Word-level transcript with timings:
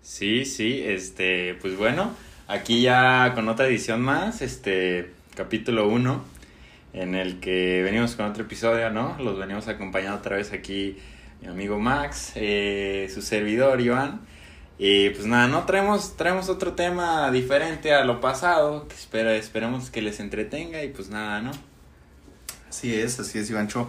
Sí, 0.00 0.46
sí, 0.46 0.82
este, 0.86 1.54
pues 1.60 1.76
bueno, 1.76 2.14
aquí 2.48 2.80
ya 2.80 3.32
con 3.34 3.50
otra 3.50 3.66
edición 3.66 4.00
más, 4.00 4.40
este, 4.40 5.10
capítulo 5.34 5.86
1, 5.88 6.24
en 6.94 7.14
el 7.14 7.40
que 7.40 7.82
venimos 7.82 8.16
con 8.16 8.24
otro 8.24 8.44
episodio, 8.44 8.88
¿no? 8.88 9.18
Los 9.18 9.38
venimos 9.38 9.68
acompañando 9.68 10.16
otra 10.18 10.36
vez 10.36 10.54
aquí 10.54 10.96
mi 11.42 11.48
amigo 11.48 11.78
Max, 11.78 12.32
eh, 12.36 13.10
su 13.12 13.20
servidor 13.20 13.82
Iván. 13.82 14.22
Y 14.78 15.10
pues 15.10 15.26
nada, 15.26 15.46
no 15.48 15.64
traemos, 15.66 16.16
traemos 16.16 16.48
otro 16.48 16.72
tema 16.72 17.30
diferente 17.30 17.92
a 17.92 18.04
lo 18.04 18.20
pasado, 18.22 18.88
que 18.88 18.94
esperemos 19.36 19.90
que 19.90 20.00
les 20.00 20.20
entretenga 20.20 20.82
y 20.82 20.88
pues 20.88 21.10
nada, 21.10 21.42
¿no? 21.42 21.50
Así 22.76 22.94
es, 22.94 23.18
así 23.18 23.38
es, 23.38 23.48
Ivancho. 23.48 23.88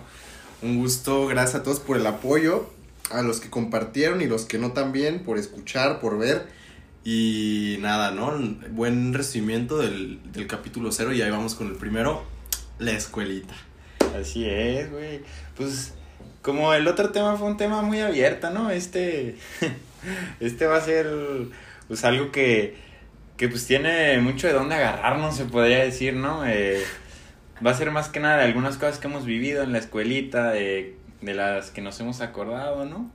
Un 0.61 0.77
gusto, 0.77 1.27
gracias 1.27 1.55
a 1.55 1.63
todos 1.63 1.81
por 1.81 1.97
el 1.97 2.07
apoyo, 2.07 2.69
a 3.11 3.21
los 3.21 3.41
que 3.41 3.49
compartieron 3.49 4.21
y 4.21 4.27
los 4.27 4.45
que 4.45 4.59
no 4.59 4.71
también, 4.71 5.25
por 5.25 5.37
escuchar, 5.37 5.99
por 5.99 6.17
ver. 6.17 6.47
Y 7.03 7.79
nada, 7.81 8.11
¿no? 8.11 8.31
Buen 8.71 9.13
recibimiento 9.13 9.77
del, 9.77 10.21
del 10.31 10.47
capítulo 10.47 10.93
cero 10.93 11.11
y 11.11 11.21
ahí 11.21 11.29
vamos 11.29 11.53
con 11.55 11.67
el 11.67 11.73
primero, 11.73 12.23
la 12.79 12.91
escuelita. 12.93 13.53
Así 14.17 14.45
es, 14.49 14.89
güey. 14.89 15.19
Pues 15.57 15.91
como 16.41 16.73
el 16.73 16.87
otro 16.87 17.09
tema 17.09 17.35
fue 17.35 17.47
un 17.47 17.57
tema 17.57 17.81
muy 17.81 17.99
abierto, 17.99 18.51
¿no? 18.51 18.69
Este, 18.69 19.35
este 20.39 20.65
va 20.65 20.77
a 20.77 20.81
ser 20.81 21.07
pues 21.89 22.05
algo 22.05 22.31
que, 22.31 22.77
que 23.35 23.49
pues 23.49 23.67
tiene 23.67 24.17
mucho 24.19 24.47
de 24.47 24.53
dónde 24.53 24.75
agarrarnos, 24.75 25.35
se 25.35 25.43
podría 25.43 25.83
decir, 25.83 26.13
¿no? 26.13 26.47
Eh, 26.47 26.81
va 27.65 27.71
a 27.71 27.73
ser 27.73 27.91
más 27.91 28.09
que 28.09 28.19
nada 28.19 28.37
de 28.37 28.43
algunas 28.43 28.75
cosas 28.77 28.97
que 28.99 29.07
hemos 29.07 29.25
vivido 29.25 29.63
en 29.63 29.71
la 29.71 29.77
escuelita, 29.79 30.51
de, 30.51 30.95
de 31.21 31.33
las 31.33 31.71
que 31.71 31.81
nos 31.81 31.99
hemos 31.99 32.21
acordado, 32.21 32.85
¿no? 32.85 33.11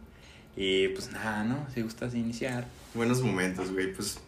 Y 0.57 0.89
pues 0.89 1.11
nada, 1.13 1.45
¿no? 1.45 1.67
Si 1.75 1.83
gustas 1.83 2.15
iniciar. 2.15 2.67
Buenos 2.95 3.23
momentos, 3.23 3.73
güey. 3.73 3.93
Pues 3.93 4.19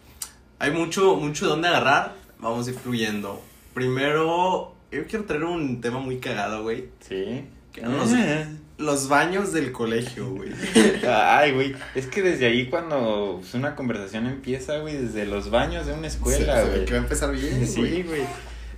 hay 0.59 0.70
mucho, 0.70 1.17
mucho 1.17 1.45
de 1.47 1.51
dónde 1.51 1.69
agarrar. 1.69 2.15
Vamos 2.39 2.67
a 2.67 2.70
ir 2.70 2.77
fluyendo. 2.79 3.42
Primero, 3.75 4.75
yo 4.91 5.07
quiero 5.07 5.25
traer 5.25 5.45
un 5.45 5.81
tema 5.81 5.98
muy 5.98 6.19
cagado, 6.19 6.62
güey. 6.62 6.87
Sí. 7.01 7.45
Que 7.73 7.83
no 7.83 7.91
nos- 7.91 8.11
Los 8.79 9.09
baños 9.09 9.53
del 9.53 9.70
colegio, 9.73 10.31
güey. 10.31 10.51
Ay, 11.09 11.53
güey, 11.53 11.75
es 11.95 12.07
que 12.07 12.23
desde 12.23 12.47
ahí 12.47 12.67
cuando 12.69 13.37
pues, 13.41 13.55
una 13.55 13.77
conversación 13.77 14.27
empieza, 14.27 14.79
güey, 14.79 14.97
desde 14.97 15.27
los 15.27 15.51
baños 15.51 15.87
de 15.87 15.92
una 15.92 16.07
escuela, 16.07 16.65
güey. 16.65 16.85
Que 16.85 16.92
va 16.92 16.98
a 17.01 17.03
empezar 17.03 17.33
bien, 17.33 17.67
Sí, 17.67 18.03
güey. 18.03 18.23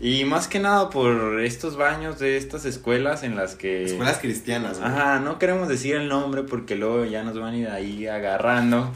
Y 0.01 0.25
más 0.25 0.49
que 0.49 0.59
nada 0.59 0.91
por 0.91 1.41
estos 1.41 1.77
baños 1.77 2.19
de 2.19 2.37
estas 2.37 2.65
escuelas 2.65 3.23
en 3.23 3.37
las 3.37 3.55
que... 3.55 3.85
Escuelas 3.85 4.19
cristianas, 4.19 4.79
güey. 4.79 4.91
Ajá, 4.91 5.21
no 5.21 5.39
queremos 5.39 5.69
decir 5.69 5.95
el 5.97 6.09
nombre 6.09 6.43
porque 6.43 6.77
luego 6.77 7.05
ya 7.05 7.23
nos 7.23 7.39
van 7.39 7.55
a 7.55 7.57
ir 7.57 7.69
ahí 7.69 8.07
agarrando. 8.07 8.91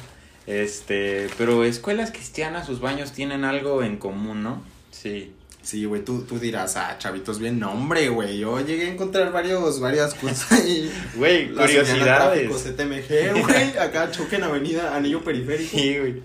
Este, 0.47 1.29
pero 1.39 1.65
escuelas 1.65 2.11
cristianas, 2.11 2.67
sus 2.67 2.81
baños 2.81 3.13
tienen 3.13 3.45
algo 3.45 3.83
en 3.83 3.97
común, 3.97 4.43
¿no? 4.43 4.63
Sí. 4.91 5.33
Sí, 5.63 5.85
güey, 5.85 6.03
tú, 6.03 6.23
tú 6.23 6.39
dirás, 6.39 6.77
ah, 6.77 6.97
chavitos, 6.99 7.39
bien 7.39 7.59
nombre, 7.59 8.09
güey. 8.09 8.39
Yo 8.39 8.61
llegué 8.61 8.87
a 8.87 8.93
encontrar 8.93 9.31
varios, 9.31 9.79
varias 9.79 10.15
cosas 10.15 10.51
ahí. 10.53 10.91
Güey, 11.17 11.53
curiosidades. 11.53 12.49
tráfico, 12.49 12.55
CTMG, 12.55 13.43
güey. 13.43 13.79
Acá 13.79 14.11
choque 14.11 14.37
en 14.37 14.45
avenida, 14.45 14.97
anillo 14.97 15.23
periférico. 15.23 15.77
Sí, 15.77 15.99
güey. 15.99 16.23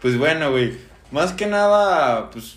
Pues 0.00 0.16
bueno, 0.16 0.50
güey. 0.50 0.72
Más 1.10 1.32
que 1.32 1.46
nada, 1.46 2.30
pues, 2.30 2.56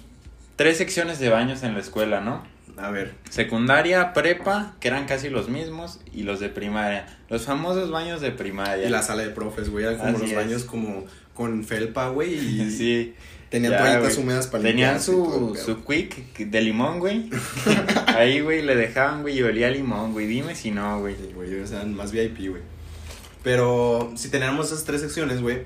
tres 0.55 0.77
secciones 0.77 1.19
de 1.19 1.29
baños 1.29 1.63
en 1.63 1.73
la 1.73 1.79
escuela, 1.79 2.21
¿no? 2.21 2.43
A 2.77 2.89
ver, 2.91 3.13
Secundaria, 3.29 4.11
prepa, 4.13 4.75
que 4.81 4.89
eran 4.89 5.05
casi 5.05 5.29
los 5.29 5.47
mismos, 5.47 6.01
y 6.13 6.23
los 6.23 6.41
de 6.41 6.49
primaria. 6.49 7.05
Los 7.29 7.43
famosos 7.45 7.89
baños 7.89 8.19
de 8.19 8.31
primaria. 8.31 8.85
y 8.85 8.89
la 8.89 9.01
sala 9.01 9.23
de 9.23 9.29
profes, 9.29 9.69
güey. 9.69 9.85
Eran 9.85 9.97
como 9.97 10.09
Así 10.11 10.21
los 10.21 10.29
es. 10.31 10.35
baños 10.35 10.63
como 10.65 11.05
con 11.33 11.63
felpa, 11.63 12.09
güey. 12.09 12.33
Y 12.35 12.69
Sí. 12.77 13.13
tenían 13.49 13.71
Ya, 13.73 13.77
toallitas 13.79 14.15
güey. 14.15 14.23
húmedas 14.25 14.47
para 14.47 14.63
Tenían 14.63 14.99
su, 15.01 15.57
su 15.63 15.85
quick 15.85 16.37
de 16.37 16.61
limón, 16.61 16.99
güey. 16.99 17.29
Ahí, 18.07 18.41
güey, 18.41 18.61
le 18.61 18.75
dejaban, 18.75 19.21
güey, 19.21 19.37
y 19.39 19.43
olía 19.43 19.69
limón, 19.69 20.11
güey. 20.11 20.27
Dime 20.27 20.53
si 20.53 20.71
no, 20.71 20.99
güey. 20.99 21.15
Sí, 21.15 21.31
güey, 21.33 21.57
o 21.61 21.67
sea, 21.67 21.83
más 21.85 22.11
VIP, 22.11 22.49
güey. 22.49 22.61
Pero 23.43 24.11
si 24.15 24.29
teníamos 24.29 24.67
esas 24.67 24.83
tres 24.83 24.99
secciones, 25.01 25.41
güey. 25.41 25.63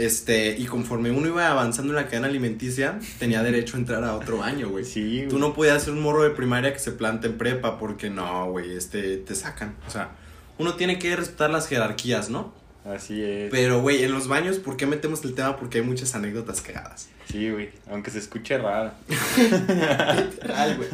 Este, 0.00 0.56
y 0.56 0.64
conforme 0.64 1.10
uno 1.10 1.26
iba 1.28 1.50
avanzando 1.50 1.92
en 1.92 1.96
la 1.96 2.06
cadena 2.06 2.28
alimenticia, 2.28 2.98
tenía 3.18 3.42
derecho 3.42 3.76
a 3.76 3.80
entrar 3.80 4.02
a 4.02 4.14
otro 4.14 4.38
baño, 4.38 4.70
güey. 4.70 4.82
Sí, 4.82 5.18
güey. 5.18 5.28
Tú 5.28 5.38
no 5.38 5.52
podías 5.52 5.82
ser 5.82 5.92
un 5.92 6.00
morro 6.00 6.22
de 6.22 6.30
primaria 6.30 6.72
que 6.72 6.78
se 6.78 6.92
plante 6.92 7.26
en 7.26 7.36
prepa 7.36 7.78
porque 7.78 8.08
no, 8.08 8.50
güey, 8.50 8.74
este, 8.74 9.18
te 9.18 9.34
sacan. 9.34 9.76
O 9.86 9.90
sea, 9.90 10.12
uno 10.56 10.72
tiene 10.72 10.98
que 10.98 11.14
respetar 11.14 11.50
las 11.50 11.68
jerarquías, 11.68 12.30
¿no? 12.30 12.54
Así 12.86 13.22
es. 13.22 13.50
Pero, 13.50 13.82
güey, 13.82 14.02
en 14.02 14.12
los 14.12 14.26
baños, 14.26 14.56
¿por 14.56 14.78
qué 14.78 14.86
metemos 14.86 15.22
el 15.24 15.34
tema? 15.34 15.58
Porque 15.58 15.78
hay 15.80 15.84
muchas 15.84 16.14
anécdotas 16.14 16.62
cagadas. 16.62 17.10
Sí, 17.30 17.50
güey. 17.50 17.68
Aunque 17.90 18.10
se 18.10 18.20
escuche 18.20 18.56
raro. 18.56 18.92
Literal, 19.36 20.76
güey. 20.78 20.88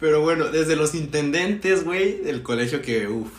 Pero 0.00 0.20
bueno, 0.20 0.46
desde 0.46 0.74
los 0.74 0.96
intendentes, 0.96 1.84
güey, 1.84 2.22
del 2.22 2.42
colegio 2.42 2.82
que, 2.82 3.06
uff, 3.06 3.30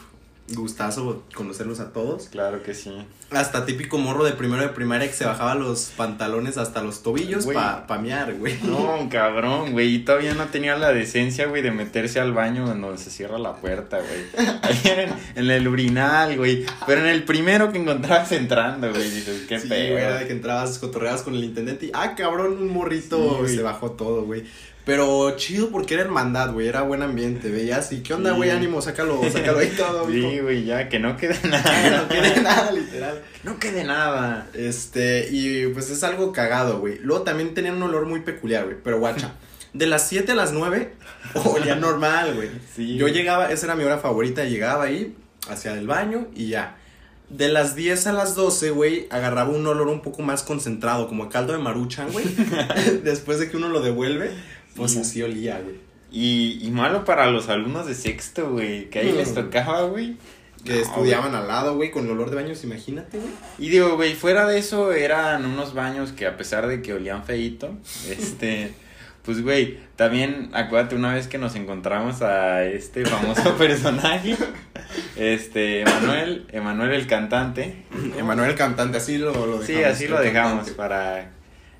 gustazo 0.55 1.23
conocerlos 1.33 1.79
a 1.79 1.91
todos. 1.93 2.27
Claro 2.29 2.63
que 2.63 2.73
sí. 2.73 2.91
Hasta 3.31 3.65
típico 3.65 3.97
morro 3.97 4.23
de 4.23 4.33
primero 4.33 4.61
de 4.61 4.69
primaria 4.69 5.07
que 5.07 5.13
se 5.13 5.25
bajaba 5.25 5.55
los 5.55 5.91
pantalones 5.97 6.57
hasta 6.57 6.83
los 6.83 7.01
tobillos 7.03 7.45
Güey. 7.45 7.55
pa, 7.55 7.97
mear, 8.01 8.33
güey. 8.35 8.57
No, 8.63 9.07
cabrón, 9.09 9.71
güey. 9.71 9.95
Y 9.95 9.99
todavía 9.99 10.33
no 10.35 10.45
tenía 10.45 10.75
la 10.77 10.93
decencia, 10.93 11.47
güey, 11.47 11.61
de 11.61 11.71
meterse 11.71 12.19
al 12.19 12.33
baño 12.33 12.71
en 12.71 12.81
donde 12.81 12.97
se 12.97 13.09
cierra 13.09 13.39
la 13.39 13.55
puerta, 13.55 13.97
güey. 13.99 14.47
Ahí 14.61 14.81
en, 14.85 15.43
en 15.45 15.51
el 15.51 15.67
urinal, 15.67 16.37
güey. 16.37 16.65
Pero 16.85 17.01
en 17.01 17.07
el 17.07 17.23
primero 17.23 17.71
que 17.71 17.79
encontrabas 17.79 18.31
entrando, 18.31 18.89
güey. 18.91 19.09
Dices, 19.09 19.45
qué 19.47 19.59
sí, 19.59 19.67
pedo. 19.67 19.93
güey, 19.93 20.03
era 20.03 20.19
de 20.19 20.27
que 20.27 20.33
entrabas, 20.33 20.77
cotorreabas 20.79 21.23
con 21.23 21.33
el 21.35 21.43
intendente 21.43 21.87
y, 21.87 21.91
ah, 21.93 22.13
cabrón, 22.15 22.53
un 22.61 22.67
morrito 22.71 23.45
Sí, 23.47 23.55
se 23.55 23.63
bajó 23.63 23.91
todo, 23.91 24.23
güey. 24.23 24.43
Pero 24.85 25.35
chido 25.37 25.69
porque 25.69 25.93
era 25.93 26.03
hermandad, 26.03 26.51
güey, 26.51 26.67
era 26.67 26.81
buen 26.81 27.01
ambiente, 27.03 27.49
veías, 27.49 27.91
y 27.93 28.01
qué 28.03 28.13
onda, 28.15 28.31
Sí. 28.31 28.35
güey, 28.35 28.49
ánimo, 28.49 28.81
sácalo, 28.81 29.21
sácalo 29.31 29.59
ahí 29.59 29.69
todo, 29.77 30.05
Sí, 30.11 30.11
mijo. 30.13 30.43
güey, 30.43 30.65
ya, 30.65 30.89
que 30.89 30.99
no 30.99 31.15
quede 31.15 31.37
Que 31.41 31.47
nada. 31.47 32.01
no 32.01 32.07
tiene 32.09 32.41
nada, 32.41 32.71
literal. 32.73 33.21
No 33.43 33.59
quede 33.59 33.83
nada. 33.85 34.47
Este, 34.53 35.29
y 35.31 35.67
pues 35.67 35.89
es 35.89 36.03
algo 36.03 36.33
cagado, 36.33 36.79
güey. 36.79 36.99
Luego 36.99 37.23
también 37.23 37.53
tenía 37.53 37.71
un 37.71 37.81
olor 37.81 38.05
muy 38.05 38.21
peculiar, 38.21 38.65
güey. 38.65 38.75
Pero 38.83 38.99
guacha, 38.99 39.35
de 39.73 39.87
las 39.87 40.07
7 40.09 40.33
a 40.33 40.35
las 40.35 40.51
9, 40.51 40.93
olía 41.45 41.75
normal, 41.75 42.33
güey. 42.35 42.49
Sí. 42.75 42.97
Yo 42.97 43.07
llegaba, 43.07 43.51
esa 43.53 43.67
era 43.67 43.75
mi 43.77 43.85
hora 43.85 43.99
favorita, 43.99 44.43
llegaba 44.43 44.83
ahí, 44.83 45.15
hacia 45.49 45.73
el 45.75 45.87
baño 45.87 46.27
y 46.35 46.47
ya. 46.49 46.75
De 47.29 47.47
las 47.47 47.73
10 47.75 48.05
a 48.07 48.13
las 48.13 48.35
12, 48.35 48.69
güey, 48.71 49.07
agarraba 49.09 49.49
un 49.49 49.65
olor 49.65 49.87
un 49.87 50.01
poco 50.01 50.21
más 50.21 50.43
concentrado, 50.43 51.07
como 51.07 51.23
a 51.23 51.29
caldo 51.29 51.53
de 51.53 51.59
maruchan, 51.59 52.11
güey. 52.11 52.25
Después 53.01 53.39
de 53.39 53.49
que 53.49 53.57
uno 53.57 53.69
lo 53.69 53.81
devuelve, 53.81 54.29
pues 54.75 54.91
Sí. 54.93 54.99
así 54.99 55.21
olía, 55.23 55.59
güey. 55.63 55.75
Y, 56.11 56.59
y 56.61 56.69
malo 56.71 57.05
para 57.05 57.27
los 57.31 57.49
alumnos 57.49 57.87
de 57.87 57.95
sexto, 57.95 58.51
güey. 58.51 58.89
Que 58.89 58.99
ahí 58.99 59.11
les 59.11 59.33
tocaba, 59.33 59.83
güey. 59.83 60.15
Que 60.63 60.73
No, 60.75 60.79
estudiaban 60.79 61.33
al 61.35 61.47
lado, 61.47 61.75
güey, 61.75 61.91
con 61.91 62.05
el 62.05 62.11
olor 62.11 62.29
de 62.29 62.35
baños, 62.37 62.63
imagínate, 62.63 63.17
güey. 63.17 63.31
Y 63.59 63.69
digo, 63.69 63.95
güey, 63.95 64.13
fuera 64.13 64.45
de 64.47 64.59
eso 64.59 64.93
eran 64.93 65.45
unos 65.45 65.73
baños 65.73 66.11
que 66.13 66.25
a 66.27 66.37
pesar 66.37 66.67
de 66.67 66.81
que 66.81 66.93
olían 66.93 67.25
feíto, 67.25 67.75
este, 68.09 68.73
pues 69.25 69.41
güey, 69.41 69.79
también 69.97 70.51
acuérdate 70.53 70.95
una 70.95 71.13
vez 71.13 71.27
que 71.27 71.37
nos 71.37 71.55
encontramos 71.55 72.21
a 72.21 72.63
este 72.63 73.05
famoso 73.05 73.53
personaje, 73.57 74.37
este, 75.17 75.81
Emanuel, 75.81 76.45
Emanuel 76.51 76.91
el 76.93 77.07
cantante. 77.07 77.83
Emanuel 78.17 78.51
el 78.51 78.55
cantante, 78.55 78.97
así 78.97 79.17
lo, 79.17 79.31
lo 79.33 79.59
dejamos. 79.59 79.65
Sí, 79.65 79.83
así 79.83 80.07
lo 80.07 80.19
dejamos 80.21 80.53
cantante. 80.67 80.71
para... 80.73 81.31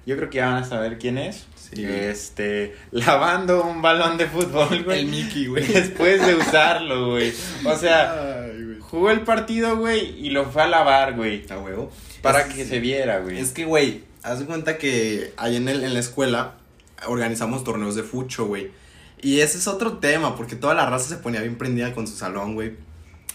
Yo 0.06 0.18
creo 0.18 0.30
que 0.30 0.38
ya 0.40 0.48
van 0.48 0.64
a 0.64 0.66
saber 0.66 0.98
quién 0.98 1.18
es. 1.18 1.46
Sí. 1.76 1.86
Este, 1.86 2.76
lavando 2.92 3.64
un 3.66 3.82
balón 3.82 4.18
de 4.18 4.28
fútbol, 4.28 4.84
güey. 4.84 5.00
El 5.02 5.06
Mickey, 5.08 5.48
güey. 5.48 5.66
Después 5.66 6.26
de 6.26 6.36
usarlo, 6.36 7.12
güey. 7.12 7.34
O 7.66 7.76
sea, 7.78 8.44
Ay, 8.46 8.64
güey. 8.64 8.80
jugó 8.80 9.10
el 9.12 9.22
partido, 9.22 9.78
güey, 9.78 10.26
y 10.26 10.30
lo 10.30 10.46
fue 10.52 10.64
a 10.64 10.68
lavar, 10.68 11.16
güey. 11.16 11.46
A 11.50 11.58
huevo. 11.60 11.92
Para 12.22 12.42
Es- 12.42 12.54
que 12.54 12.66
se 12.66 12.80
viera, 12.80 13.20
güey. 13.20 13.40
Es 13.40 13.52
que, 13.52 13.66
güey, 13.66 14.04
haz 14.24 14.40
de 14.40 14.46
cuenta 14.46 14.78
que 14.78 15.34
ahí 15.38 15.56
en, 15.58 15.68
el, 15.68 15.84
en 15.84 15.94
la 15.94 16.00
escuela 16.00 16.56
organizamos 17.08 17.64
torneos 17.64 17.96
de 17.96 18.04
fucho, 18.04 18.46
güey. 18.46 18.72
Y 19.22 19.40
ese 19.40 19.58
es 19.58 19.68
otro 19.68 19.98
tema, 20.00 20.36
porque 20.36 20.56
toda 20.56 20.74
la 20.74 20.86
raza 20.86 21.08
se 21.10 21.16
ponía 21.18 21.42
bien 21.42 21.58
prendida 21.58 21.94
con 21.94 22.08
su 22.08 22.16
salón, 22.16 22.56
güey. 22.56 22.74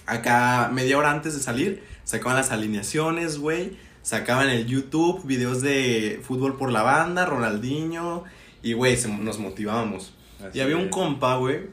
Acá, 0.06 0.70
media 0.72 0.96
hora 0.96 1.10
antes 1.10 1.34
de 1.34 1.40
salir, 1.40 1.82
sacaban 2.04 2.36
las 2.36 2.50
alineaciones, 2.50 3.38
güey. 3.38 3.76
Sacaban 4.08 4.48
el 4.48 4.64
YouTube, 4.64 5.22
videos 5.26 5.60
de 5.60 6.22
fútbol 6.26 6.56
por 6.56 6.72
la 6.72 6.82
banda, 6.82 7.26
Ronaldinho. 7.26 8.24
Y, 8.62 8.72
güey, 8.72 8.96
nos 9.20 9.38
motivábamos. 9.38 10.14
Así 10.40 10.56
y 10.56 10.60
había 10.62 10.78
un 10.78 10.88
compa, 10.88 11.36
güey, 11.36 11.66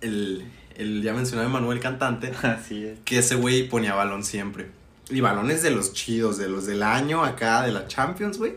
el, 0.00 0.50
el 0.74 1.00
ya 1.04 1.12
mencionado 1.12 1.48
Manuel 1.48 1.78
Cantante, 1.78 2.32
Así 2.42 2.84
es. 2.84 2.98
que 3.04 3.20
ese 3.20 3.36
güey 3.36 3.68
ponía 3.68 3.94
balón 3.94 4.24
siempre. 4.24 4.66
Y 5.10 5.20
balones 5.20 5.62
de 5.62 5.70
los 5.70 5.92
chidos, 5.92 6.38
de 6.38 6.48
los 6.48 6.66
del 6.66 6.82
año 6.82 7.22
acá, 7.22 7.62
de 7.62 7.70
la 7.70 7.86
Champions, 7.86 8.38
güey. 8.38 8.54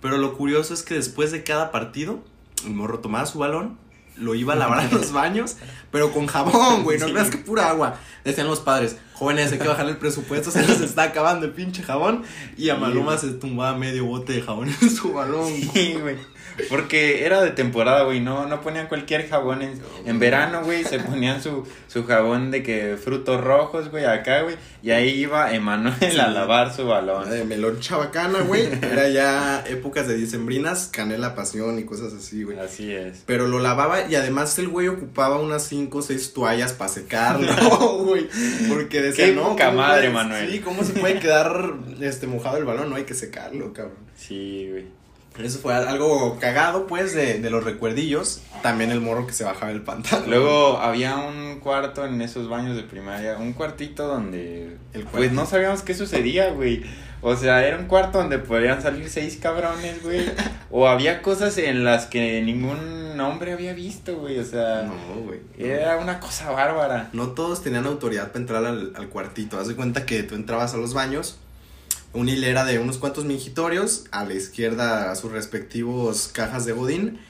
Pero 0.00 0.18
lo 0.18 0.36
curioso 0.36 0.72
es 0.72 0.84
que 0.84 0.94
después 0.94 1.32
de 1.32 1.42
cada 1.42 1.72
partido, 1.72 2.22
el 2.64 2.74
morro 2.74 3.00
tomaba 3.00 3.26
su 3.26 3.40
balón, 3.40 3.78
lo 4.20 4.34
iba 4.34 4.52
a 4.52 4.56
lavar 4.56 4.80
a 4.80 4.90
los 4.90 5.12
baños, 5.20 5.56
pero 5.90 6.12
con 6.12 6.26
jabón, 6.26 6.84
güey, 6.84 6.98
no 6.98 7.06
creas 7.06 7.30
que 7.30 7.38
pura 7.38 7.70
agua. 7.70 7.96
Decían 8.24 8.46
los 8.46 8.60
padres, 8.60 8.96
jóvenes, 9.14 9.50
hay 9.52 9.58
que 9.58 9.68
bajar 9.68 9.88
el 9.88 9.96
presupuesto, 9.96 10.50
se 10.50 10.66
nos 10.66 10.80
está 10.80 11.04
acabando 11.04 11.46
el 11.46 11.52
pinche 11.52 11.82
jabón. 11.82 12.22
Y 12.56 12.68
a 12.68 12.76
Maluma 12.76 13.18
se 13.18 13.28
tumbaba 13.32 13.76
medio 13.76 14.04
bote 14.04 14.34
de 14.34 14.42
jabón 14.42 14.68
en 14.80 14.90
su 14.90 15.12
balón. 15.12 15.52
Sí, 15.72 15.96
güey. 16.00 16.16
Porque 16.68 17.24
era 17.24 17.42
de 17.42 17.50
temporada, 17.50 18.02
güey, 18.02 18.20
no, 18.20 18.46
no 18.46 18.60
ponían 18.60 18.86
cualquier 18.88 19.28
jabón 19.28 19.62
en, 19.62 19.80
en 20.04 20.18
verano, 20.18 20.62
güey, 20.64 20.84
se 20.84 20.98
ponían 20.98 21.42
su, 21.42 21.66
su 21.88 22.04
jabón 22.04 22.50
de 22.50 22.62
que 22.62 22.96
frutos 23.02 23.40
rojos, 23.40 23.90
güey, 23.90 24.04
acá, 24.04 24.42
güey, 24.42 24.56
y 24.82 24.90
ahí 24.90 25.10
iba 25.10 25.52
Emanuel 25.52 26.20
a 26.20 26.28
lavar 26.28 26.74
su 26.74 26.86
balón. 26.86 27.28
De 27.28 27.44
melón 27.44 27.80
chabacana, 27.80 28.40
güey. 28.40 28.68
Era 28.82 29.08
ya 29.08 29.64
épocas 29.66 30.08
de 30.08 30.14
dicembrinas, 30.16 30.88
canela, 30.92 31.34
pasión 31.34 31.78
y 31.78 31.84
cosas 31.84 32.12
así, 32.14 32.42
güey. 32.44 32.58
Así 32.58 32.92
es. 32.92 33.22
Pero 33.26 33.46
lo 33.46 33.58
lavaba 33.58 34.08
y 34.08 34.14
además 34.14 34.58
el 34.58 34.68
güey 34.68 34.88
ocupaba 34.88 35.38
unas 35.38 35.64
5 35.64 35.98
o 35.98 36.02
6 36.02 36.32
toallas 36.32 36.72
para 36.72 36.88
secarlo, 36.88 37.52
güey. 38.04 38.28
Porque 38.68 39.02
decía, 39.02 39.26
Qué 39.26 39.32
no. 39.32 39.50
poca 39.50 39.66
¿cómo 39.66 39.78
madre, 39.78 40.10
Manuel. 40.10 40.50
Sí, 40.50 40.60
¿cómo 40.60 40.82
se 40.84 40.92
puede 40.94 41.18
quedar 41.18 41.74
este 42.00 42.26
mojado 42.26 42.56
el 42.56 42.64
balón? 42.64 42.90
No 42.90 42.96
hay 42.96 43.04
que 43.04 43.14
secarlo, 43.14 43.72
cabrón. 43.72 43.96
Sí, 44.16 44.68
güey. 44.70 44.99
Eso 45.38 45.58
fue 45.58 45.72
algo 45.74 46.38
cagado, 46.38 46.86
pues, 46.86 47.14
de, 47.14 47.38
de 47.40 47.50
los 47.50 47.64
recuerdillos. 47.64 48.42
También 48.62 48.90
el 48.90 49.00
morro 49.00 49.26
que 49.26 49.32
se 49.32 49.44
bajaba 49.44 49.70
el 49.72 49.80
pantalón. 49.82 50.28
Luego 50.28 50.78
había 50.78 51.16
un 51.16 51.60
cuarto 51.60 52.04
en 52.04 52.20
esos 52.20 52.48
baños 52.48 52.76
de 52.76 52.82
primaria, 52.82 53.38
un 53.38 53.54
cuartito 53.54 54.06
donde 54.06 54.76
El 54.92 55.04
pues 55.04 55.10
cuarto. 55.28 55.32
no 55.34 55.46
sabíamos 55.46 55.82
qué 55.82 55.94
sucedía, 55.94 56.50
güey. 56.50 56.82
O 57.22 57.36
sea, 57.36 57.66
era 57.66 57.78
un 57.78 57.86
cuarto 57.86 58.18
donde 58.18 58.38
podrían 58.38 58.82
salir 58.82 59.08
seis 59.08 59.38
cabrones, 59.40 60.02
güey. 60.02 60.26
o 60.70 60.88
había 60.88 61.22
cosas 61.22 61.56
en 61.58 61.84
las 61.84 62.06
que 62.06 62.42
ningún 62.42 63.18
hombre 63.20 63.52
había 63.52 63.72
visto, 63.72 64.16
güey. 64.18 64.38
O 64.38 64.44
sea, 64.44 64.82
No, 64.82 65.22
güey. 65.22 65.40
era 65.58 65.96
una 65.98 66.20
cosa 66.20 66.50
bárbara. 66.50 67.08
No 67.14 67.28
todos 67.28 67.62
tenían 67.62 67.86
autoridad 67.86 68.28
para 68.28 68.40
entrar 68.40 68.64
al, 68.66 68.92
al 68.94 69.08
cuartito. 69.08 69.58
Haz 69.58 69.68
de 69.68 69.76
cuenta 69.76 70.04
que 70.04 70.22
tú 70.22 70.34
entrabas 70.34 70.74
a 70.74 70.76
los 70.76 70.92
baños, 70.92 71.38
una 72.12 72.30
hilera 72.32 72.64
de 72.64 72.78
unos 72.78 72.98
cuantos 72.98 73.24
mingitorios, 73.24 74.04
a 74.10 74.24
la 74.24 74.34
izquierda 74.34 75.14
sus 75.14 75.30
respectivos 75.32 76.28
cajas 76.32 76.64
de 76.66 76.72
godín, 76.72 77.20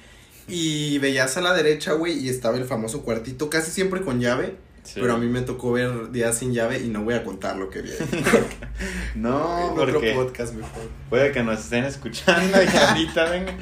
y 0.49 0.99
veías 0.99 1.37
a 1.37 1.41
la 1.43 1.53
derecha, 1.55 1.93
güey, 1.93 2.19
y 2.19 2.29
estaba 2.29 2.57
el 2.57 2.65
famoso 2.65 3.03
cuartito, 3.03 3.51
casi 3.51 3.71
siempre 3.71 4.01
con 4.03 4.21
llave, 4.21 4.57
Sí. 4.83 4.99
pero 4.99 5.13
a 5.15 5.19
mí 5.19 5.27
me 5.27 5.43
tocó 5.43 5.73
ver 5.73 6.11
días 6.11 6.39
sin 6.39 6.55
llave 6.55 6.79
y 6.81 6.89
no 6.89 7.03
voy 7.05 7.13
a 7.13 7.23
contar 7.23 7.57
lo 7.57 7.69
que 7.69 7.83
vi. 7.83 7.91
ahí. 7.91 7.97
No, 9.15 9.59
En 9.75 9.79
otro 9.79 9.93
porque 9.93 10.15
podcast 10.15 10.55
mejor. 10.55 10.89
puede 11.11 11.33
que 11.33 11.43
nos 11.43 11.61
estén 11.61 11.85
escuchando 11.85 12.59
y 12.63 12.67
ahorita 12.77 13.31
venga. 13.31 13.55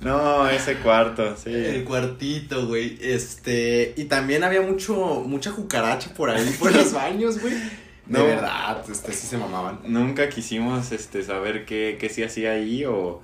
No, 0.00 0.48
ese 0.48 0.76
cuarto, 0.76 1.36
sí. 1.36 1.52
El 1.52 1.82
cuartito, 1.84 2.68
güey. 2.68 2.96
Este, 3.02 3.94
y 3.96 4.04
también 4.04 4.44
había 4.44 4.60
mucho, 4.62 4.94
mucha 5.26 5.50
cucaracha 5.50 6.14
por 6.14 6.30
ahí, 6.30 6.48
por 6.58 6.72
los 6.76 6.92
baños, 6.92 7.40
güey. 7.40 7.54
De 8.10 8.22
verdad, 8.22 8.84
este, 8.90 9.12
sí 9.12 9.26
se 9.28 9.38
mamaban. 9.38 9.80
Nunca 9.84 10.28
quisimos 10.28 10.90
este 10.90 11.22
saber 11.22 11.64
qué, 11.64 11.96
qué 12.00 12.08
se 12.08 12.24
hacía 12.24 12.52
ahí 12.52 12.84
o, 12.84 13.22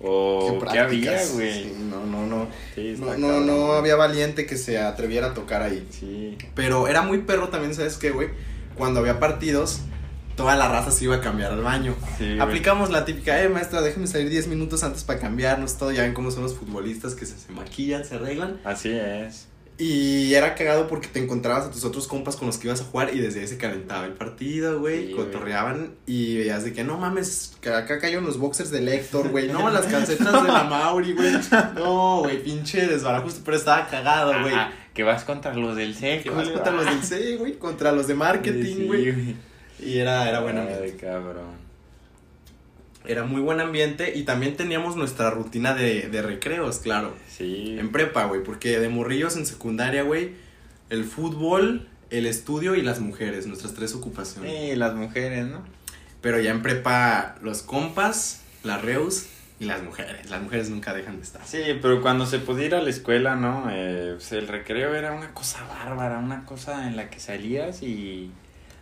o 0.00 0.58
qué, 0.70 0.78
había, 0.78 1.18
güey. 1.32 1.64
Sí, 1.64 1.76
no, 1.90 2.06
no, 2.06 2.24
no. 2.24 2.48
Sí, 2.76 2.94
No, 2.98 3.40
no, 3.40 3.72
había 3.72 3.96
valiente 3.96 4.46
que 4.46 4.56
se 4.56 4.78
atreviera 4.78 5.28
a 5.28 5.34
tocar 5.34 5.62
ahí. 5.62 5.86
Sí. 5.90 6.38
Pero 6.54 6.86
era 6.86 7.02
muy 7.02 7.18
perro 7.18 7.48
también, 7.48 7.74
¿sabes 7.74 7.96
qué, 7.96 8.10
güey? 8.10 8.28
Cuando 8.76 9.00
había 9.00 9.18
partidos, 9.18 9.80
toda 10.36 10.54
la 10.54 10.68
raza 10.68 10.92
se 10.92 11.04
iba 11.04 11.16
a 11.16 11.20
cambiar 11.20 11.52
al 11.52 11.62
baño. 11.62 11.96
Sí, 12.16 12.26
güey. 12.26 12.40
Aplicamos 12.40 12.90
la 12.90 13.04
típica, 13.04 13.42
eh, 13.42 13.48
maestra, 13.48 13.82
déjeme 13.82 14.06
salir 14.06 14.30
10 14.30 14.46
minutos 14.46 14.84
antes 14.84 15.02
para 15.02 15.18
cambiarnos 15.18 15.78
todo. 15.78 15.90
Ya 15.90 16.02
ven 16.02 16.14
cómo 16.14 16.30
son 16.30 16.44
los 16.44 16.54
futbolistas 16.54 17.16
que 17.16 17.26
se, 17.26 17.36
se 17.36 17.50
maquillan, 17.50 18.04
se 18.04 18.14
arreglan. 18.14 18.60
Así 18.62 18.90
es. 18.90 19.48
Y 19.80 20.34
era 20.34 20.56
cagado 20.56 20.88
porque 20.88 21.06
te 21.06 21.20
encontrabas 21.20 21.66
a 21.66 21.70
tus 21.70 21.84
otros 21.84 22.08
compas 22.08 22.34
con 22.34 22.48
los 22.48 22.58
que 22.58 22.66
ibas 22.66 22.80
a 22.80 22.84
jugar 22.84 23.14
y 23.14 23.20
desde 23.20 23.40
ahí 23.40 23.46
se 23.46 23.58
calentaba 23.58 24.06
el 24.06 24.12
partido, 24.12 24.80
güey. 24.80 25.06
Sí, 25.06 25.12
cotorreaban 25.12 25.94
y 26.04 26.38
veías 26.38 26.64
de 26.64 26.72
que 26.72 26.82
no 26.82 26.96
mames, 26.98 27.56
que 27.60 27.70
acá 27.70 28.00
cayeron 28.00 28.24
los 28.24 28.38
boxers 28.38 28.72
del 28.72 28.88
Héctor, 28.88 29.28
güey. 29.28 29.46
No, 29.46 29.70
las 29.72 29.86
calcetas 29.86 30.42
de 30.42 30.48
la 30.48 30.64
Mauri, 30.64 31.12
güey. 31.12 31.32
No, 31.76 32.22
güey, 32.22 32.42
pinche 32.42 32.88
desbarajuste, 32.88 33.42
pero 33.44 33.56
estaba 33.56 33.86
cagado, 33.86 34.32
güey. 34.40 34.54
Que 34.94 35.04
vas 35.04 35.22
contra 35.22 35.54
los 35.54 35.76
del 35.76 35.94
C. 35.94 36.22
Que 36.24 36.30
vas 36.30 36.48
contra 36.48 36.72
los 36.72 36.84
del 36.84 37.04
C, 37.04 37.36
güey, 37.36 37.56
contra 37.56 37.92
los 37.92 38.08
de 38.08 38.14
marketing, 38.14 38.86
güey. 38.88 39.36
Y 39.78 39.98
era, 39.98 40.28
era 40.28 40.40
buen 40.40 40.58
ambiente. 40.58 40.84
Ay, 40.86 40.92
cabrón. 40.98 41.67
Era 43.08 43.24
muy 43.24 43.40
buen 43.40 43.58
ambiente 43.60 44.16
y 44.16 44.22
también 44.22 44.56
teníamos 44.56 44.94
nuestra 44.94 45.30
rutina 45.30 45.74
de, 45.74 46.08
de 46.08 46.22
recreos, 46.22 46.78
claro. 46.78 47.14
Sí. 47.28 47.76
En 47.78 47.90
prepa, 47.90 48.26
güey, 48.26 48.44
porque 48.44 48.78
de 48.78 48.88
morrillos 48.88 49.36
en 49.36 49.46
secundaria, 49.46 50.02
güey, 50.02 50.32
el 50.90 51.04
fútbol, 51.04 51.88
el 52.10 52.26
estudio 52.26 52.74
y 52.74 52.82
las 52.82 53.00
mujeres, 53.00 53.46
nuestras 53.46 53.74
tres 53.74 53.94
ocupaciones. 53.94 54.52
Sí, 54.52 54.76
las 54.76 54.94
mujeres, 54.94 55.46
¿no? 55.46 55.64
Pero 56.20 56.38
ya 56.38 56.50
en 56.50 56.62
prepa, 56.62 57.36
los 57.42 57.62
compas, 57.62 58.42
las 58.62 58.82
reus 58.82 59.26
y 59.60 59.64
las 59.64 59.82
mujeres. 59.82 60.30
Las 60.30 60.42
mujeres 60.42 60.70
nunca 60.70 60.94
dejan 60.94 61.16
de 61.16 61.22
estar. 61.22 61.44
Sí, 61.46 61.62
pero 61.80 62.00
cuando 62.02 62.26
se 62.26 62.38
podía 62.38 62.66
ir 62.66 62.74
a 62.74 62.82
la 62.82 62.90
escuela, 62.90 63.36
¿no? 63.36 63.68
Eh, 63.70 64.12
pues 64.14 64.32
el 64.32 64.48
recreo 64.48 64.94
era 64.94 65.12
una 65.12 65.32
cosa 65.32 65.64
bárbara, 65.64 66.18
una 66.18 66.44
cosa 66.44 66.86
en 66.86 66.96
la 66.96 67.10
que 67.10 67.20
salías 67.20 67.82
y 67.82 68.30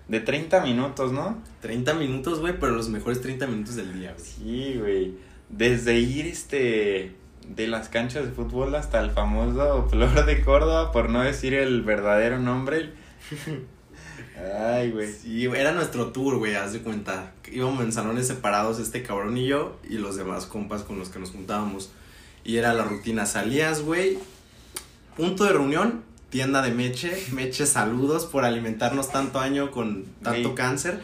de 0.08 0.20
30 0.20 0.60
minutos, 0.60 1.12
¿no? 1.12 1.42
30 1.60 1.94
minutos, 1.94 2.40
güey, 2.40 2.58
pero 2.58 2.72
los 2.72 2.88
mejores 2.88 3.20
30 3.20 3.46
minutos 3.46 3.76
del 3.76 3.92
día, 3.98 4.14
güey. 4.14 4.24
Sí, 4.24 4.78
güey. 4.78 5.14
Desde 5.48 5.98
ir 5.98 6.26
este 6.26 7.14
de 7.48 7.68
las 7.68 7.88
canchas 7.88 8.24
de 8.26 8.32
fútbol 8.32 8.74
hasta 8.74 9.00
el 9.00 9.10
famoso 9.12 9.88
Flor 9.88 10.24
de 10.24 10.42
Córdoba, 10.42 10.92
por 10.92 11.10
no 11.10 11.22
decir 11.22 11.54
el 11.54 11.82
verdadero 11.82 12.38
nombre. 12.38 12.92
Ay, 14.60 14.90
güey. 14.90 15.12
Sí, 15.12 15.46
era 15.46 15.72
nuestro 15.72 16.12
tour, 16.12 16.36
güey, 16.38 16.54
haz 16.54 16.72
de 16.72 16.80
cuenta. 16.80 17.32
Íbamos 17.50 17.82
en 17.84 17.92
salones 17.92 18.26
separados, 18.26 18.78
este 18.78 19.02
cabrón 19.02 19.36
y 19.36 19.46
yo, 19.46 19.78
y 19.88 19.98
los 19.98 20.16
demás 20.16 20.46
compas 20.46 20.82
con 20.82 20.98
los 20.98 21.08
que 21.08 21.18
nos 21.18 21.30
juntábamos. 21.30 21.90
Y 22.44 22.58
era 22.58 22.74
la 22.74 22.84
rutina, 22.84 23.26
salías, 23.26 23.82
güey, 23.82 24.18
punto 25.16 25.44
de 25.44 25.52
reunión, 25.52 26.02
tienda 26.30 26.62
de 26.62 26.70
Meche. 26.70 27.16
Meche, 27.32 27.66
saludos 27.66 28.26
por 28.26 28.44
alimentarnos 28.44 29.10
tanto 29.10 29.38
año 29.40 29.70
con 29.70 30.04
tanto 30.22 30.54
cáncer. 30.54 31.00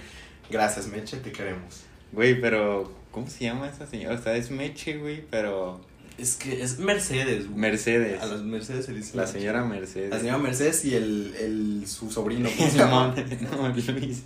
Gracias, 0.50 0.86
Meche, 0.88 1.16
te 1.18 1.32
queremos. 1.32 1.82
Güey, 2.12 2.40
pero 2.40 2.92
¿cómo 3.10 3.28
se 3.28 3.44
llama 3.44 3.68
esa 3.68 3.86
señora? 3.86 4.16
O 4.16 4.22
sea, 4.22 4.36
es 4.36 4.50
Meche, 4.50 4.98
güey, 4.98 5.24
pero 5.30 5.80
Es 6.18 6.36
que 6.36 6.62
es 6.62 6.78
Mercedes, 6.78 7.46
güey. 7.48 7.58
Mercedes. 7.58 8.20
A 8.22 8.26
las 8.26 8.42
Mercedes 8.42 8.84
se 8.86 8.92
dice 8.92 9.16
La 9.16 9.26
señora 9.26 9.64
Mercedes. 9.64 10.10
La 10.10 10.18
señora 10.20 10.38
Mercedes 10.38 10.84
y 10.84 10.94
el, 10.94 11.34
el 11.40 11.82
su 11.88 12.10
sobrino, 12.10 12.48
¿cómo 12.56 12.70
se 12.70 12.78
llama? 12.78 13.14
no, 13.52 13.68
Luis. 13.70 14.22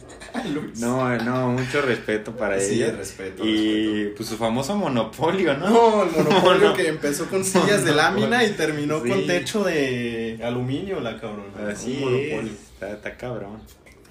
Luis. 0.53 0.79
No, 0.81 1.17
no, 1.19 1.51
mucho 1.51 1.81
respeto 1.83 2.37
para 2.37 2.61
sí, 2.61 2.75
ella. 2.75 2.93
respeto, 2.93 3.45
respeto. 3.45 3.45
Y 3.47 4.13
pues 4.17 4.29
su 4.29 4.37
famoso 4.37 4.77
monopolio, 4.77 5.57
¿no? 5.57 5.71
No, 5.71 6.03
el 6.05 6.11
monopolio 6.25 6.63
No, 6.65 6.69
no. 6.71 6.75
que 6.75 6.89
empezó 6.89 7.27
con 7.27 7.45
sillas 7.45 7.85
de 7.85 7.95
lámina 7.95 8.45
y 8.45 8.51
terminó 8.53 9.03
Sí. 9.03 9.09
con 9.09 9.27
techo 9.27 9.63
de 9.65 10.41
aluminio, 10.45 11.01
la 11.01 11.21
cabrona. 11.21 11.71
Así 11.71 11.95
Un 11.97 12.01
monopolio. 12.13 12.53
es. 12.53 12.59
Está, 12.75 12.93
está 12.93 13.17
cabrón. 13.17 13.61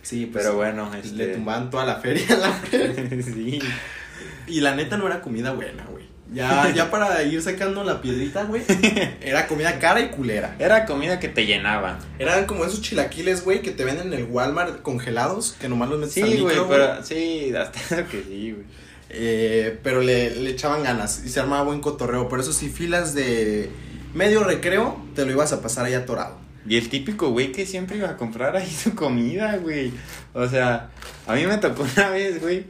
Sí, 0.02 0.28
pues, 0.28 0.44
Pero 0.44 0.56
bueno, 0.58 0.92
este. 0.94 1.16
le 1.16 1.28
tumbaban 1.36 1.70
toda 1.70 1.86
la 1.86 1.96
feria. 1.98 2.36
la 2.38 2.52
feria. 2.54 3.22
sí. 3.24 3.60
Y 4.48 4.62
la 4.62 4.76
neta 4.76 4.98
no 4.98 5.08
era 5.08 5.22
comida 5.22 5.52
buena, 5.54 5.86
güey. 5.86 5.95
Ya, 6.36 6.74
ya 6.76 6.92
para 6.92 7.24
ir 7.24 7.42
sacando 7.42 7.86
la 7.86 8.02
piedrita, 8.02 8.44
güey, 8.44 8.62
era 9.22 9.48
comida 9.48 9.80
cara 9.80 10.02
y 10.02 10.10
culera. 10.10 10.56
Era 10.60 10.86
comida 10.86 11.18
que 11.18 11.30
te 11.30 11.46
llenaba. 11.46 11.98
Eran 12.20 12.46
como 12.46 12.66
esos 12.66 12.82
chilaquiles, 12.82 13.46
güey, 13.46 13.62
que 13.62 13.72
te 13.72 13.86
venden 13.86 14.12
en 14.12 14.20
el 14.20 14.26
Walmart 14.26 14.82
congelados, 14.82 15.56
que 15.60 15.70
nomás 15.70 15.90
los 15.90 16.00
metes 16.00 16.22
al 16.22 16.30
Sí, 16.30 16.38
güey, 16.40 16.56
micro, 16.56 16.68
pero 16.70 17.04
sí, 17.06 17.54
hasta 17.56 18.06
que 18.10 18.22
sí, 18.22 18.52
güey. 18.52 18.66
Eh, 19.10 19.80
pero 19.82 20.02
le, 20.02 20.36
le 20.36 20.50
echaban 20.50 20.84
ganas 20.84 21.24
y 21.26 21.30
se 21.30 21.40
armaba 21.40 21.64
buen 21.64 21.80
cotorreo. 21.80 22.28
Por 22.28 22.42
eso 22.42 22.52
si 22.52 22.68
filas 22.68 23.14
de 23.14 23.70
medio 24.14 24.44
recreo, 24.44 25.02
te 25.16 25.26
lo 25.26 25.32
ibas 25.32 25.54
a 25.54 25.62
pasar 25.62 25.86
ahí 25.86 25.94
atorado. 25.94 26.38
Y 26.68 26.78
el 26.78 26.90
típico 26.90 27.30
güey 27.30 27.52
que 27.52 27.66
siempre 27.66 27.98
iba 27.98 28.10
a 28.10 28.18
comprar 28.18 28.58
ahí 28.58 28.70
su 28.70 28.94
comida, 28.94 29.56
güey. 29.58 29.94
O 30.34 30.48
sea, 30.50 30.90
a 31.28 31.36
mí 31.36 31.46
me 31.46 31.58
tocó 31.60 31.84
una 31.96 32.10
vez, 32.10 32.42
güey. 32.42 32.66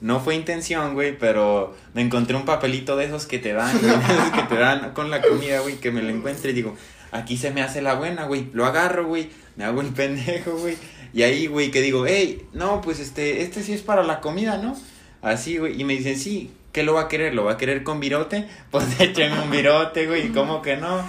No 0.00 0.20
fue 0.20 0.34
intención, 0.34 0.94
güey, 0.94 1.16
pero 1.18 1.76
me 1.92 2.00
encontré 2.00 2.34
un 2.36 2.44
papelito 2.44 2.96
de 2.96 3.04
esos 3.04 3.26
que 3.26 3.38
te 3.38 3.52
dan, 3.52 3.78
güey, 3.78 3.90
de 3.98 4.14
esos 4.14 4.30
que 4.30 4.42
te 4.42 4.56
dan 4.56 4.92
con 4.92 5.10
la 5.10 5.20
comida, 5.20 5.60
güey, 5.60 5.76
que 5.76 5.90
me 5.90 6.02
lo 6.02 6.08
encuentre 6.08 6.50
y 6.50 6.54
digo, 6.54 6.74
aquí 7.12 7.36
se 7.36 7.50
me 7.50 7.62
hace 7.62 7.82
la 7.82 7.94
buena, 7.94 8.24
güey. 8.24 8.48
Lo 8.52 8.66
agarro, 8.66 9.06
güey, 9.06 9.30
me 9.56 9.64
hago 9.64 9.80
el 9.80 9.88
pendejo, 9.94 10.52
güey. 10.52 10.76
Y 11.12 11.22
ahí, 11.22 11.46
güey, 11.48 11.70
que 11.70 11.82
digo, 11.82 12.06
hey, 12.06 12.46
no, 12.52 12.80
pues 12.80 13.00
este, 13.00 13.42
este 13.42 13.62
sí 13.62 13.72
es 13.72 13.82
para 13.82 14.02
la 14.02 14.20
comida, 14.20 14.58
¿no? 14.58 14.76
Así, 15.22 15.58
güey. 15.58 15.80
Y 15.80 15.84
me 15.84 15.94
dicen, 15.94 16.16
sí, 16.16 16.52
¿qué 16.72 16.82
lo 16.82 16.94
va 16.94 17.02
a 17.02 17.08
querer? 17.08 17.34
¿Lo 17.34 17.44
va 17.44 17.52
a 17.52 17.56
querer 17.56 17.82
con 17.82 18.00
virote? 18.00 18.46
Pues 18.70 18.84
échame 19.00 19.40
un 19.42 19.50
virote, 19.50 20.06
güey, 20.06 20.28
¿cómo 20.28 20.62
que 20.62 20.76
no? 20.76 21.04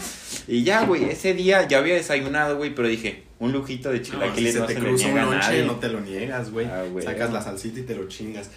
Y 0.47 0.63
ya, 0.63 0.85
güey, 0.85 1.05
ese 1.05 1.33
día 1.33 1.67
ya 1.67 1.77
había 1.77 1.93
desayunado, 1.93 2.57
güey, 2.57 2.73
pero 2.73 2.87
dije, 2.87 3.23
un 3.39 3.51
lujito 3.51 3.91
de 3.91 4.01
chilaquiles 4.01 4.53
si 4.53 4.59
no, 4.59 4.67
se 4.67 4.73
te 4.73 4.79
le 4.79 4.87
cruza 4.87 5.07
un 5.07 5.13
niega 5.13 5.29
nadie. 5.29 5.65
no 5.65 5.75
te 5.75 5.89
lo 5.89 6.01
niegas, 6.01 6.51
güey. 6.51 6.65
Ah, 6.65 6.83
güey. 6.91 7.05
Sacas 7.05 7.31
la 7.31 7.41
salsita 7.41 7.79
y 7.79 7.83
te 7.83 7.95
lo 7.95 8.07
chingas. 8.07 8.49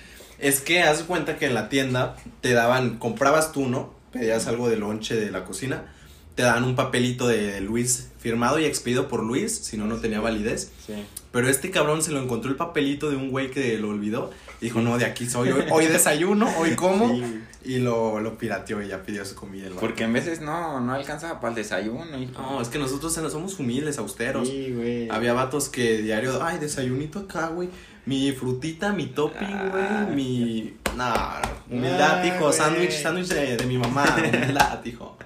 Es 0.45 0.61
que 0.61 0.83
haz 0.83 1.05
cuenta 1.05 1.39
que 1.39 1.47
en 1.47 1.55
la 1.55 1.71
tienda 1.71 2.17
te 2.43 2.53
daban, 2.53 2.99
comprabas 2.99 3.51
tú, 3.51 3.67
¿no? 3.67 3.95
Pedías 4.13 4.47
algo 4.47 4.69
de 4.69 4.77
lonche 4.77 5.17
de 5.17 5.31
la 5.31 5.47
cocina 5.47 5.94
te 6.35 6.43
dan 6.43 6.65
un 6.65 6.75
papelito 6.75 7.29
de 7.29 7.61
Luis 7.61 8.11
firmado 8.19 8.59
y 8.59 8.65
expedido 8.65 9.07
por 9.09 9.23
Luis, 9.23 9.57
si 9.57 9.77
no, 9.77 9.87
no 9.87 9.97
tenía 9.97 10.21
validez. 10.21 10.73
Sí. 10.85 10.95
Pero 11.31 11.49
este 11.49 11.71
cabrón 11.71 12.03
se 12.03 12.11
lo 12.13 12.21
encontró 12.21 12.51
el 12.51 12.57
papelito 12.57 13.11
de 13.11 13.17
un 13.17 13.31
güey 13.31 13.51
que 13.51 13.77
lo 13.79 13.91
olvidó. 13.91 14.31
Y 14.61 14.67
dijo, 14.67 14.81
no, 14.81 14.99
de 14.99 15.05
aquí 15.05 15.27
soy. 15.27 15.51
Hoy, 15.51 15.65
hoy 15.71 15.87
desayuno, 15.87 16.49
hoy 16.59 16.71
como. 16.77 17.09
Sí, 17.09 17.21
güey. 17.21 17.55
Y 17.67 17.79
lo, 17.79 18.21
lo 18.21 18.37
pirateó 18.37 18.83
y 18.83 18.89
ya 18.89 19.03
pidió 19.03 19.25
su 19.25 19.35
comida. 19.35 19.67
el. 19.69 19.73
Porque 19.75 20.05
en 20.05 20.13
veces 20.13 20.41
no, 20.43 20.81
no 20.81 20.93
alcanzaba 20.93 21.41
para 21.41 21.51
el 21.51 21.55
desayuno, 21.55 22.19
hijo. 22.19 22.41
No, 22.43 22.61
es 22.61 22.69
que 22.69 22.79
nosotros 22.79 23.13
somos 23.13 23.59
humildes, 23.59 23.97
austeros. 23.99 24.49
Sí, 24.49 24.71
güey. 24.73 25.09
Había 25.11 25.33
vatos 25.33 25.71
que 25.71 26.03
diario, 26.03 26.43
ay, 26.43 26.59
desayunito 26.59 27.21
acá, 27.21 27.49
güey. 27.49 27.71
Mi 28.07 28.33
frutita, 28.33 28.93
mi 28.93 29.07
topping, 29.07 29.71
güey. 29.71 29.83
Ah, 29.83 30.07
mi. 30.15 30.75
Nah, 30.95 31.41
humildad, 31.71 32.23
hijo. 32.25 32.41
güey. 32.41 32.53
Sándwich, 32.53 33.03
sándwich 33.03 33.29
de, 33.29 33.57
de 33.57 33.67
mi 33.67 33.79
mamá. 33.79 34.05
Humildad, 34.19 34.85
hijo. 34.85 35.17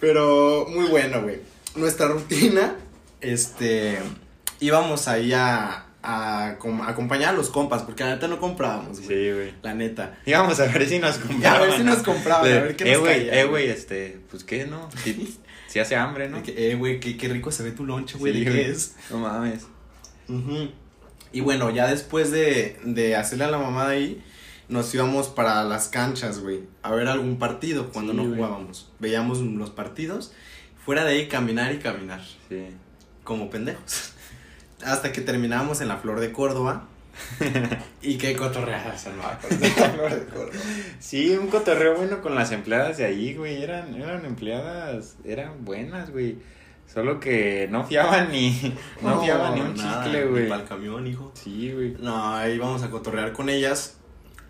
Pero 0.00 0.66
muy 0.68 0.86
bueno, 0.86 1.22
güey. 1.22 1.40
Nuestra 1.74 2.08
rutina, 2.08 2.74
este. 3.20 3.98
Íbamos 4.60 5.08
ahí 5.08 5.32
a, 5.34 5.84
a, 6.02 6.46
a 6.48 6.88
acompañar 6.88 7.30
a 7.30 7.36
los 7.36 7.50
compas, 7.50 7.82
porque 7.82 8.04
la 8.04 8.14
neta 8.14 8.28
no 8.28 8.40
comprábamos, 8.40 9.00
güey. 9.00 9.08
Sí, 9.08 9.32
güey. 9.32 9.54
La 9.62 9.74
neta. 9.74 10.18
Íbamos 10.24 10.58
a 10.60 10.66
ver 10.66 10.88
si 10.88 10.98
nos 10.98 11.16
Y 11.18 11.20
a 11.20 11.26
compraban. 11.26 11.60
ver 11.68 11.76
si 11.76 11.84
nos 11.84 11.98
compraban, 11.98 12.44
a 12.46 12.48
ver 12.48 12.76
qué 12.76 12.84
eh, 12.84 12.92
nos 12.92 13.00
güey, 13.00 13.28
eh, 13.28 13.44
güey, 13.44 13.68
este, 13.68 14.18
pues 14.30 14.44
qué, 14.44 14.66
¿no? 14.66 14.88
Si, 15.04 15.38
si 15.68 15.78
hace 15.78 15.96
hambre, 15.96 16.28
¿no? 16.28 16.42
Que, 16.42 16.70
eh, 16.70 16.74
güey, 16.74 17.00
qué, 17.00 17.16
qué 17.18 17.28
rico 17.28 17.50
se 17.52 17.62
ve 17.62 17.72
tu 17.72 17.84
lonche, 17.84 18.16
güey. 18.18 18.32
Sí, 18.32 18.44
¿De 18.44 18.50
qué 18.50 18.70
es? 18.70 18.94
No 19.10 19.18
mames. 19.18 19.66
Ujú. 20.28 20.70
Y 21.32 21.40
bueno, 21.40 21.70
ya 21.70 21.86
después 21.88 22.30
de, 22.30 22.78
de 22.84 23.14
hacerle 23.16 23.44
a 23.44 23.50
la 23.50 23.58
mamada 23.58 23.90
ahí, 23.90 24.22
nos 24.68 24.92
íbamos 24.94 25.28
para 25.28 25.62
las 25.64 25.88
canchas, 25.88 26.40
güey, 26.40 26.60
a 26.82 26.90
ver 26.92 27.08
algún 27.08 27.38
partido 27.38 27.90
cuando 27.92 28.12
Sí, 28.12 28.18
no 28.18 28.34
jugábamos. 28.34 28.90
Veíamos 28.98 29.40
los 29.40 29.70
partidos, 29.70 30.32
fuera 30.84 31.04
de 31.04 31.12
ahí 31.12 31.28
caminar 31.28 31.72
y 31.72 31.78
caminar, 31.78 32.22
Sí. 32.48 32.66
como 33.24 33.50
pendejos. 33.50 34.12
Hasta 34.84 35.12
que 35.12 35.20
terminábamos 35.20 35.80
en 35.80 35.88
la 35.88 35.96
Flor 35.98 36.20
de 36.20 36.32
Córdoba. 36.32 36.84
y 38.02 38.18
qué 38.18 38.36
cotorreadas 38.36 39.00
se 39.00 39.08
esa 39.66 39.90
Flor 39.90 40.10
de 40.10 40.24
Córdoba. 40.26 40.50
Sí, 40.98 41.30
un 41.36 41.48
cotorreo 41.48 41.96
bueno 41.96 42.20
con 42.20 42.34
las 42.34 42.52
empleadas 42.52 42.98
de 42.98 43.06
ahí, 43.06 43.34
güey. 43.34 43.62
Eran, 43.62 43.94
eran 43.94 44.24
empleadas, 44.26 45.16
eran 45.24 45.64
buenas, 45.64 46.10
güey. 46.10 46.36
Solo 46.92 47.18
que 47.18 47.66
no 47.70 47.84
fiaban 47.84 48.30
ni, 48.30 48.74
no, 49.02 49.20
fiaban 49.20 49.54
ni 49.56 49.60
un 49.60 49.74
nada, 49.74 50.04
chicle, 50.04 50.24
ni 50.24 50.30
güey. 50.30 50.48
pa'l 50.48 50.64
camión, 50.64 51.06
hijo. 51.06 51.32
Sí, 51.34 51.72
güey. 51.72 51.96
No, 51.98 52.34
ahí 52.34 52.54
íbamos 52.54 52.82
a 52.84 52.90
cotorrear 52.90 53.32
con 53.32 53.48
ellas. 53.48 53.95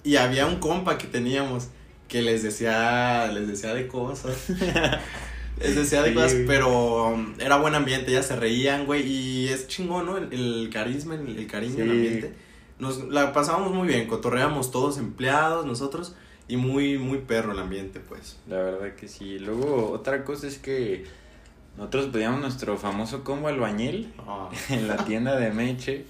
Y 0.06 0.16
había 0.16 0.46
un 0.46 0.56
compa 0.60 0.98
que 0.98 1.06
teníamos 1.06 1.68
que 2.08 2.22
les 2.22 2.42
decía, 2.42 3.26
les 3.32 3.48
decía 3.48 3.74
de 3.74 3.88
cosas. 3.88 4.48
les 5.60 5.74
decía 5.76 6.02
de 6.02 6.10
Sí, 6.10 6.14
cosas, 6.14 6.32
güey. 6.34 6.46
pero 6.46 7.06
um, 7.08 7.34
era 7.40 7.56
buen 7.56 7.74
ambiente, 7.74 8.10
ellas 8.12 8.26
se 8.26 8.36
reían, 8.36 8.86
güey. 8.86 9.02
Y 9.06 9.48
es 9.48 9.66
chingón, 9.68 10.06
¿no? 10.06 10.16
El, 10.16 10.32
el 10.32 10.70
carisma, 10.72 11.14
el, 11.16 11.36
el 11.38 11.46
cariño, 11.46 11.82
el 11.82 11.90
Sí. 11.90 11.96
ambiente. 11.96 12.32
Nos 12.78 13.04
la 13.08 13.32
pasábamos 13.32 13.72
muy 13.72 13.88
bien, 13.88 14.06
cotorreamos 14.06 14.70
todos 14.70 14.98
empleados, 14.98 15.66
nosotros. 15.66 16.14
Y 16.48 16.56
muy, 16.56 16.96
muy 16.98 17.18
perro 17.18 17.50
el 17.52 17.58
ambiente, 17.58 17.98
pues. 17.98 18.36
La 18.48 18.58
verdad 18.58 18.94
que 18.94 19.08
sí. 19.08 19.38
Luego, 19.40 19.90
otra 19.90 20.22
cosa 20.24 20.46
es 20.46 20.58
que 20.58 21.04
nosotros 21.76 22.06
pedíamos 22.12 22.40
nuestro 22.40 22.76
famoso 22.78 23.24
combo 23.24 23.48
albañil 23.48 24.12
en 24.70 24.86
la 24.86 24.96
tienda 25.04 25.34
de 25.36 25.50
Meche. 25.50 26.04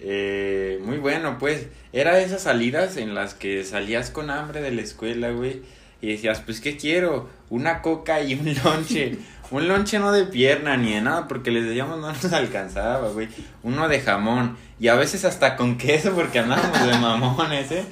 Eh, 0.00 0.80
muy 0.82 0.98
bueno, 0.98 1.38
pues. 1.38 1.68
Era 1.92 2.14
de 2.14 2.24
esas 2.24 2.42
salidas 2.42 2.96
en 2.96 3.14
las 3.14 3.34
que 3.34 3.64
salías 3.64 4.10
con 4.10 4.30
hambre 4.30 4.60
de 4.60 4.70
la 4.70 4.82
escuela, 4.82 5.30
güey. 5.30 5.62
Y 6.00 6.12
decías, 6.12 6.40
pues, 6.40 6.60
¿qué 6.60 6.76
quiero? 6.76 7.28
Una 7.48 7.82
coca 7.82 8.22
y 8.22 8.34
un 8.34 8.54
lonche. 8.62 9.18
un 9.50 9.68
lonche 9.68 9.98
no 9.98 10.12
de 10.12 10.24
pierna 10.24 10.76
ni 10.76 10.92
de 10.92 11.00
nada, 11.00 11.28
porque 11.28 11.50
les 11.50 11.64
decíamos 11.64 11.98
no 12.00 12.12
nos 12.12 12.32
alcanzaba, 12.32 13.08
güey. 13.10 13.28
Uno 13.62 13.88
de 13.88 14.00
jamón. 14.00 14.56
Y 14.78 14.88
a 14.88 14.94
veces 14.94 15.24
hasta 15.24 15.56
con 15.56 15.78
queso, 15.78 16.14
porque 16.14 16.40
andábamos 16.40 16.86
de 16.86 16.98
mamones, 16.98 17.70
¿eh? 17.72 17.84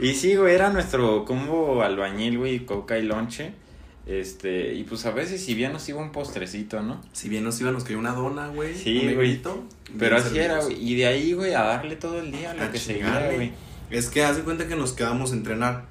Y 0.00 0.14
sí, 0.14 0.34
güey, 0.34 0.54
era 0.54 0.70
nuestro 0.70 1.24
combo 1.24 1.82
albañil, 1.82 2.38
güey, 2.38 2.64
coca 2.64 2.98
y 2.98 3.02
lonche. 3.02 3.52
Este, 4.06 4.74
y 4.74 4.82
pues 4.82 5.06
a 5.06 5.12
veces 5.12 5.44
si 5.44 5.54
bien 5.54 5.72
nos 5.72 5.88
iba 5.88 6.00
un 6.00 6.10
postrecito, 6.10 6.82
¿no? 6.82 7.00
Si 7.12 7.28
bien 7.28 7.44
nos 7.44 7.60
iba, 7.60 7.70
nos 7.70 7.84
caía 7.84 7.98
una 7.98 8.12
dona, 8.12 8.48
güey. 8.48 8.74
Sí, 8.74 9.06
un 9.06 9.14
güey. 9.14 9.40
Pero 9.98 10.16
así 10.16 10.38
era, 10.38 10.60
güey. 10.60 10.76
Y 10.82 10.96
de 10.96 11.06
ahí, 11.06 11.32
güey, 11.34 11.54
a 11.54 11.62
darle 11.62 11.96
todo 11.96 12.18
el 12.20 12.32
día 12.32 12.50
a 12.50 12.54
lo 12.54 12.64
A 12.64 12.70
que 12.70 12.78
seguía, 12.78 13.30
güey. 13.32 13.52
Es 13.90 14.08
que 14.08 14.24
haz 14.24 14.36
de 14.36 14.42
cuenta 14.42 14.66
que 14.66 14.74
nos 14.74 14.92
quedamos 14.92 15.32
a 15.32 15.34
entrenar. 15.34 15.84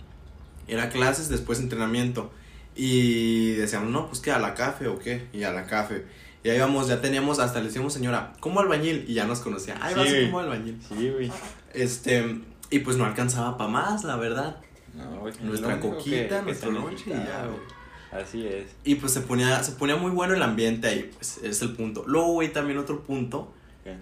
Era 0.68 0.90
clases, 0.90 1.30
después 1.30 1.60
entrenamiento. 1.60 2.32
Y 2.76 3.52
decíamos, 3.52 3.90
no, 3.92 4.08
pues 4.08 4.20
que 4.20 4.32
a 4.32 4.40
la 4.40 4.56
café 4.56 4.88
o 4.88 5.00
qué. 5.00 5.28
Y 5.34 5.44
a 5.44 5.54
la 5.54 5.66
café. 5.66 6.06
Y 6.44 6.50
ahí 6.50 6.60
vamos, 6.60 6.88
ya 6.88 7.00
teníamos, 7.02 7.40
hasta 7.40 7.60
le 7.60 7.68
decíamos, 7.68 7.94
señora, 7.94 8.34
como 8.40 8.60
albañil. 8.60 9.06
Y 9.08 9.14
ya 9.14 9.26
nos 9.26 9.40
conocía. 9.40 9.78
Ay, 9.80 9.94
Sí, 9.94 10.00
vas 10.00 10.10
güey. 10.10 10.26
como 10.26 10.40
albañil. 10.40 10.80
Sí, 10.86 11.10
güey. 11.10 11.32
Este, 11.74 12.40
y 12.70 12.80
pues 12.80 12.98
no 12.98 13.06
alcanzaba 13.06 13.58
para 13.58 13.70
más, 13.70 14.04
la 14.04 14.16
verdad. 14.18 14.58
No, 14.96 15.20
güey. 15.22 15.34
Nuestra 15.42 15.80
coquita, 15.80 16.40
que 16.40 16.42
nuestro 16.44 16.72
lonche 16.72 17.06
y 17.08 17.10
ya, 17.12 17.46
güey. 17.46 17.81
Así 18.12 18.46
es. 18.46 18.66
Y 18.84 18.96
pues 18.96 19.14
se 19.14 19.22
ponía, 19.22 19.64
se 19.64 19.72
ponía 19.74 19.96
muy 19.96 20.12
bueno 20.12 20.34
el 20.34 20.42
ambiente 20.44 20.88
ahí, 20.88 21.10
pues 21.16 21.40
es 21.44 21.62
el 21.62 21.74
punto. 21.74 22.04
Luego, 22.08 22.34
güey, 22.34 22.52
también 22.52 22.78
otro 22.78 23.02
punto, 23.04 23.54
¿Qué? 23.84 23.96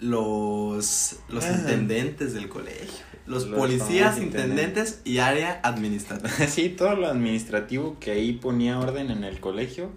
los, 0.00 1.16
los 1.28 1.44
Ah. 1.44 1.52
intendentes 1.58 2.34
del 2.34 2.48
colegio. 2.48 3.04
Los, 3.26 3.46
Los 3.46 3.58
policías, 3.58 4.18
intendentes 4.18 5.00
y 5.04 5.16
área 5.18 5.60
administrativa. 5.62 6.28
Sí, 6.48 6.68
todo 6.68 6.94
lo 6.94 7.06
administrativo 7.08 7.96
que 7.98 8.10
ahí 8.10 8.32
ponía 8.34 8.78
orden 8.78 9.10
en 9.10 9.24
el 9.24 9.40
colegio. 9.40 9.90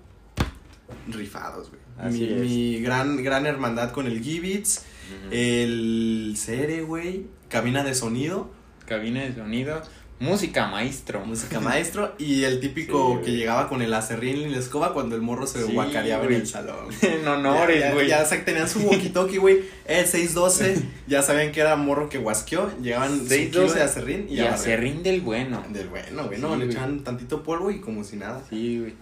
rifados, 1.09 1.69
güey. 1.69 1.81
Así 1.97 2.19
Mi, 2.21 2.25
es. 2.33 2.39
mi 2.41 2.79
gran, 2.79 3.21
gran 3.23 3.45
hermandad 3.45 3.91
con 3.91 4.05
el 4.07 4.21
Gibbits, 4.21 4.85
el 5.31 6.35
Cere, 6.37 6.83
güey, 6.83 7.25
cabina 7.49 7.83
de 7.83 7.95
sonido, 7.95 8.49
Cabina 8.85 9.21
de 9.23 9.35
sonido. 9.35 9.81
Música 10.19 10.65
maestro. 10.67 11.23
música 11.25 11.59
maestro, 11.59 12.15
y 12.17 12.43
el 12.43 12.59
típico 12.59 13.17
Sí, 13.19 13.25
que 13.25 13.37
llegaba 13.37 13.69
con 13.69 13.83
el 13.83 13.93
acerrín 13.93 14.37
y 14.37 14.49
la 14.49 14.57
escoba 14.57 14.91
cuando 14.93 15.15
el 15.15 15.21
morro 15.21 15.45
se 15.45 15.63
Sí, 15.63 15.73
guacareaba 15.73 16.25
en 16.25 16.33
el 16.33 16.47
salón. 16.47 16.87
en 17.03 17.27
honores, 17.27 17.79
ya, 17.81 17.93
güey. 17.93 18.07
ya, 18.07 18.27
ya 18.27 18.43
tenían 18.45 18.67
su 18.67 18.79
walkie-talkie, 18.81 19.39
güey. 19.39 19.59
El 19.85 20.05
612, 20.07 20.81
ya 21.07 21.21
sabían 21.21 21.51
que 21.51 21.59
era 21.61 21.75
morro 21.75 22.09
que 22.09 22.17
guasqueó. 22.17 22.71
Llegaban 22.81 23.19
su 23.19 23.27
Seis, 23.27 23.49
kilo 23.49 23.61
doce, 23.63 23.77
de 23.77 23.83
acerrín 23.83 24.25
y, 24.27 24.35
Y 24.35 24.39
a 24.39 24.55
a 24.55 24.57
serrín 24.57 25.03
del 25.03 25.21
bueno. 25.21 25.63
Del 25.69 25.87
bueno, 25.89 26.25
güey. 26.25 26.39
No, 26.39 26.53
Sí, 26.55 26.59
le 26.61 26.65
echaban 26.65 27.03
tantito 27.03 27.43
polvo 27.43 27.69
y 27.69 27.79
como 27.79 28.03
si 28.03 28.15
nada. 28.15 28.41
Sí, 28.49 28.79
güey. 28.79 28.93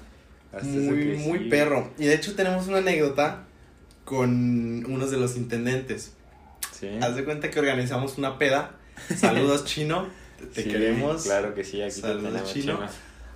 Muy, 0.63 1.17
muy 1.17 1.49
perro. 1.49 1.91
Y 1.97 2.05
de 2.05 2.15
hecho 2.15 2.35
tenemos 2.35 2.67
una 2.67 2.77
anécdota 2.79 3.43
con 4.03 4.85
unos 4.85 5.11
de 5.11 5.17
los 5.17 5.35
intendentes. 5.37 6.13
Sí. 6.77 6.89
Haz 7.01 7.15
de 7.15 7.23
cuenta 7.23 7.49
que 7.51 7.59
organizamos 7.59 8.17
una 8.17 8.37
peda. 8.37 8.71
Saludos, 9.17 9.63
chino. 9.65 10.07
Te, 10.39 10.45
te 10.47 10.63
Sí, 10.63 10.69
queremos. 10.69 11.23
Claro 11.23 11.53
que 11.53 11.63
sí, 11.63 11.81
aquí 11.81 11.95
te 11.95 12.01
Saludos, 12.01 12.23
tenemos 12.31 12.53
chino. 12.53 12.73
chino. 12.75 12.87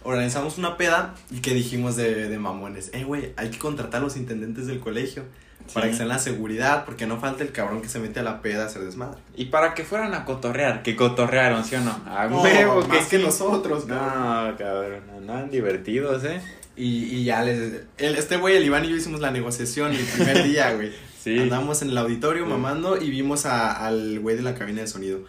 Organizamos 0.04 0.58
una 0.58 0.78
peda 0.78 1.14
y 1.30 1.40
que 1.40 1.54
dijimos 1.54 1.96
de, 1.96 2.30
de 2.30 2.40
mamones. 2.40 2.90
Eh, 2.94 3.04
güey, 3.04 3.34
hay 3.36 3.50
que 3.50 3.58
contratar 3.60 4.02
a 4.02 4.04
los 4.04 4.16
intendentes 4.18 4.68
del 4.68 4.80
colegio. 4.80 5.24
Para 5.74 5.88
que 5.88 5.96
sean 5.96 6.08
la 6.08 6.18
seguridad, 6.18 6.84
porque 6.84 7.06
no 7.06 7.20
falta 7.20 7.44
el 7.44 7.52
cabrón 7.52 7.84
que 7.84 7.90
se 7.90 8.00
mete 8.00 8.22
a 8.22 8.24
la 8.24 8.42
peda 8.42 8.64
a 8.64 8.66
hacer 8.66 8.82
desmadre. 8.84 9.20
Y 9.36 9.46
para 9.48 9.76
que 9.76 9.84
fueran 9.84 10.16
a 10.16 10.26
cotorrear, 10.26 10.82
que 10.82 10.96
cotorrearon, 10.96 11.64
¿sí 11.64 11.76
o 11.76 11.82
no? 11.82 11.92
A 12.08 12.28
No, 12.28 12.42
huevo, 12.42 12.82
más 12.88 13.06
que 13.06 13.18
sí. 13.18 13.24
nosotros, 13.24 13.86
cabrón. 13.86 14.52
No, 14.52 14.58
cabrón, 14.58 15.02
andaban 15.16 15.52
divertidos, 15.52 16.24
¿eh? 16.24 16.42
Y, 16.76 17.04
y 17.18 17.24
ya 17.26 17.44
les. 17.44 17.84
el- 18.00 18.16
este 18.16 18.38
güey, 18.38 18.56
el 18.56 18.64
Iván 18.66 18.84
y 18.86 18.90
yo 18.90 18.96
hicimos 18.96 19.20
la 19.20 19.30
negociación 19.30 19.92
el 19.94 20.04
primer 20.06 20.44
día, 20.44 20.74
güey. 20.74 20.92
Sí. 21.20 21.38
Andamos 21.38 21.82
en 21.84 21.90
el 21.90 21.98
auditorio 22.00 22.46
mamando 22.48 22.96
y 23.00 23.12
vimos 23.12 23.46
a- 23.46 23.86
al 23.86 24.20
güey 24.22 24.38
de 24.38 24.42
la 24.42 24.56
cabina 24.56 24.82
de 24.82 24.88
sonido. 24.88 25.20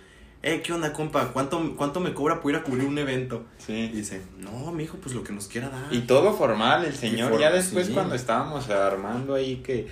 Eh, 0.43 0.63
¿qué 0.65 0.73
onda, 0.73 0.93
compa? 0.95 1.33
¿Cuánto, 1.33 1.77
¿Cuánto 1.77 2.01
me 2.01 2.15
cobra 2.15 2.41
por 2.41 2.51
ir 2.51 2.57
a 2.57 2.63
cubrir 2.63 2.87
un 2.87 2.97
evento? 2.97 3.45
Y 3.69 3.89
dice, 3.89 4.23
no, 4.39 4.73
mijo, 4.73 4.97
pues 4.97 5.15
lo 5.15 5.23
que 5.23 5.33
nos 5.35 5.47
quiera 5.49 5.69
dar. 5.69 5.93
Y 5.93 6.01
todo 6.01 6.33
formal, 6.33 6.85
el 6.87 6.95
señor. 6.95 7.39
ya 7.39 7.51
después, 7.51 7.89
sí. 7.89 7.93
cuando 7.93 8.15
estábamos 8.15 8.71
armando 8.71 9.35
ahí 9.35 9.57
que, 9.57 9.89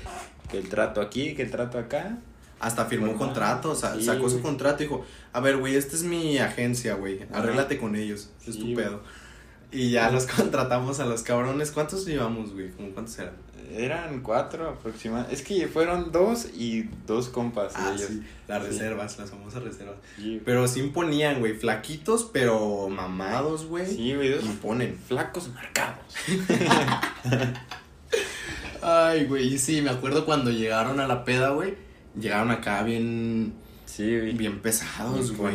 que 0.50 0.56
el 0.58 0.68
trato 0.70 1.02
aquí, 1.02 1.34
que 1.34 1.42
el 1.42 1.50
trato 1.50 1.78
acá. 1.78 2.18
Hasta 2.60 2.86
firmó 2.86 3.04
un 3.06 3.18
Formal. 3.18 3.28
contrato, 3.34 3.70
o 3.70 3.74
sea, 3.76 3.94
Sí, 3.94 4.02
sacó 4.02 4.28
su 4.28 4.40
contrato 4.42 4.82
y 4.82 4.86
dijo, 4.86 5.04
a 5.32 5.38
ver, 5.38 5.58
güey, 5.58 5.76
esta 5.76 5.94
es 5.94 6.02
mi 6.02 6.38
agencia, 6.38 6.94
güey, 6.94 7.22
Ajá. 7.22 7.38
arréglate 7.38 7.78
con 7.78 7.94
ellos, 7.94 8.30
es 8.44 8.54
Sí, 8.54 8.58
tu 8.58 8.64
güey. 8.64 8.74
pedo. 8.74 9.00
Y 9.70 9.90
ya 9.92 10.10
los 10.10 10.26
contratamos 10.36 10.98
a 10.98 11.04
los 11.06 11.22
cabrones. 11.22 11.70
¿Cuántos 11.70 12.04
llevamos, 12.04 12.54
güey? 12.54 12.70
¿Cómo 12.72 12.88
cuántos 12.90 13.16
eran? 13.20 13.34
Eran 13.70 14.20
cuatro 14.22 14.68
aproximadamente. 14.70 15.34
Es 15.34 15.42
que 15.42 15.66
fueron 15.68 16.10
dos 16.12 16.46
y 16.56 16.84
dos 17.06 17.28
compas 17.28 17.74
de 17.74 17.80
Ah, 17.80 17.92
ellos. 17.94 18.08
sí, 18.08 18.22
las 18.46 18.62
Sí. 18.64 18.68
reservas, 18.70 19.18
las 19.18 19.30
famosas 19.30 19.62
reservas. 19.62 19.96
Sí, 20.16 20.40
Pero 20.44 20.66
sí 20.68 20.80
imponían, 20.80 21.40
güey, 21.40 21.54
flaquitos, 21.54 22.28
pero 22.32 22.88
mamados, 22.88 23.66
güey. 23.66 23.86
Sí, 23.86 24.14
güey, 24.14 24.34
Imponen. 24.44 24.96
flacos 25.06 25.48
marcados. 25.52 26.14
Ay, 28.82 29.24
güey, 29.26 29.54
y 29.54 29.58
sí, 29.58 29.82
me 29.82 29.90
acuerdo 29.90 30.24
cuando 30.24 30.50
llegaron 30.50 31.00
a 31.00 31.06
la 31.06 31.24
peda, 31.24 31.50
güey. 31.50 31.74
Llegaron 32.18 32.50
acá 32.50 32.82
bien. 32.82 33.54
Sí, 33.84 34.04
güey. 34.18 34.32
bien 34.34 34.60
pesados, 34.60 35.32
güey. 35.36 35.54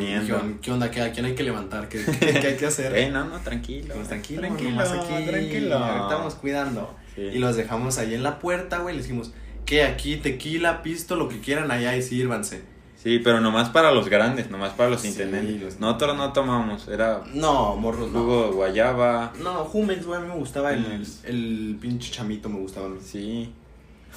¿Qué 0.62 0.72
onda? 0.72 0.92
¿Qué, 0.92 1.02
¿A 1.02 1.12
quién 1.12 1.26
hay 1.26 1.36
que 1.36 1.44
levantar? 1.44 1.88
¿Qué, 1.88 2.04
qué, 2.20 2.34
qué 2.40 2.48
hay 2.48 2.58
que 2.58 2.66
hacer? 2.66 2.94
Eh, 2.98 3.10
no, 3.10 3.24
no, 3.26 3.40
tranquilo. 3.40 3.94
Pues 3.96 4.08
tranquilo, 4.10 4.42
tranquilo, 4.42 4.70
nomás 4.72 4.92
aquí, 4.92 5.26
tranquilo. 5.26 5.78
Ahorita 5.78 6.16
vamos 6.18 6.36
cuidando. 6.36 6.96
Sí. 7.16 7.22
Y 7.22 7.40
los 7.40 7.56
dejamos 7.56 7.98
ahí 7.98 8.14
en 8.14 8.24
la 8.24 8.40
puerta, 8.40 8.80
güey. 8.80 8.96
Les 8.96 9.06
dijimos, 9.06 9.32
que 9.66 9.84
aquí 9.84 10.18
tequila, 10.18 10.82
pisto, 10.84 11.16
lo 11.16 11.30
que 11.30 11.40
quieran 11.40 11.72
allá 11.72 11.96
y 11.96 12.02
sírvanse. 12.02 12.64
Sí, 12.96 13.20
pero 13.20 13.42
nomás 13.42 13.70
para 13.70 13.92
los 13.92 14.08
grandes, 14.10 14.50
nomás 14.50 14.72
para 14.74 14.90
los 14.90 15.02
Sí, 15.02 15.10
intendentes. 15.10 15.62
los- 15.62 15.80
Nosotros 15.80 16.16
no 16.16 16.32
tomamos, 16.32 16.88
era 16.88 17.22
No, 17.34 17.76
morros, 17.76 18.12
no. 18.12 18.20
jugo 18.22 18.52
guayaba. 18.54 19.34
No, 19.44 19.66
Jumex, 19.66 20.06
güey, 20.06 20.20
a 20.20 20.22
mí 20.24 20.30
me 20.30 20.36
gustaba 20.36 20.72
el, 20.74 20.84
Jumex. 20.84 21.26
el 21.26 21.78
pinche 21.82 22.12
chamito, 22.12 22.48
me 22.50 22.60
gustaba. 22.60 22.88
Sí. 23.04 23.52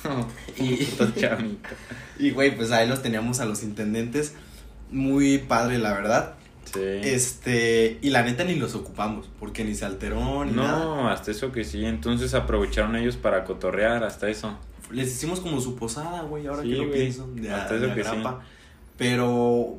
Y- 0.59 0.87
chamito. 1.21 1.69
Y, 2.19 2.31
güey, 2.31 2.57
pues 2.57 2.71
ahí 2.71 2.89
los 2.89 3.03
teníamos 3.03 3.41
a 3.41 3.45
los 3.45 3.63
intendentes. 3.63 4.35
Muy 4.91 5.39
padre, 5.39 5.79
la 5.79 5.93
verdad. 5.93 6.35
Sí. 6.73 6.81
Este, 6.81 7.99
y 8.03 8.11
la 8.11 8.23
neta 8.23 8.45
ni 8.45 8.55
los 8.57 8.75
ocupamos, 8.75 9.29
porque 9.41 9.65
ni 9.65 9.75
se 9.75 9.85
alteró 9.85 10.45
ni 10.45 10.53
nada. 10.53 10.79
No, 10.85 11.09
hasta 11.09 11.31
eso 11.31 11.53
que 11.53 11.65
sí. 11.65 11.85
Entonces 11.85 12.35
aprovecharon 12.35 12.97
ellos 12.97 13.17
para 13.17 13.45
cotorrear, 13.45 14.05
hasta 14.05 14.29
eso. 14.29 14.59
Les 14.91 15.09
hicimos 15.09 15.41
como 15.41 15.61
su 15.61 15.77
posada, 15.77 16.23
güey, 16.23 16.47
ahora 16.47 16.63
Sí, 16.63 16.69
que 16.71 16.75
lo 16.77 16.87
güey. 16.89 16.93
pienso. 17.01 17.29
De, 17.35 17.51
Hasta 17.51 17.77
eso 17.77 17.95
que 17.95 18.05
sí. 18.05 18.11
Pero 18.97 19.27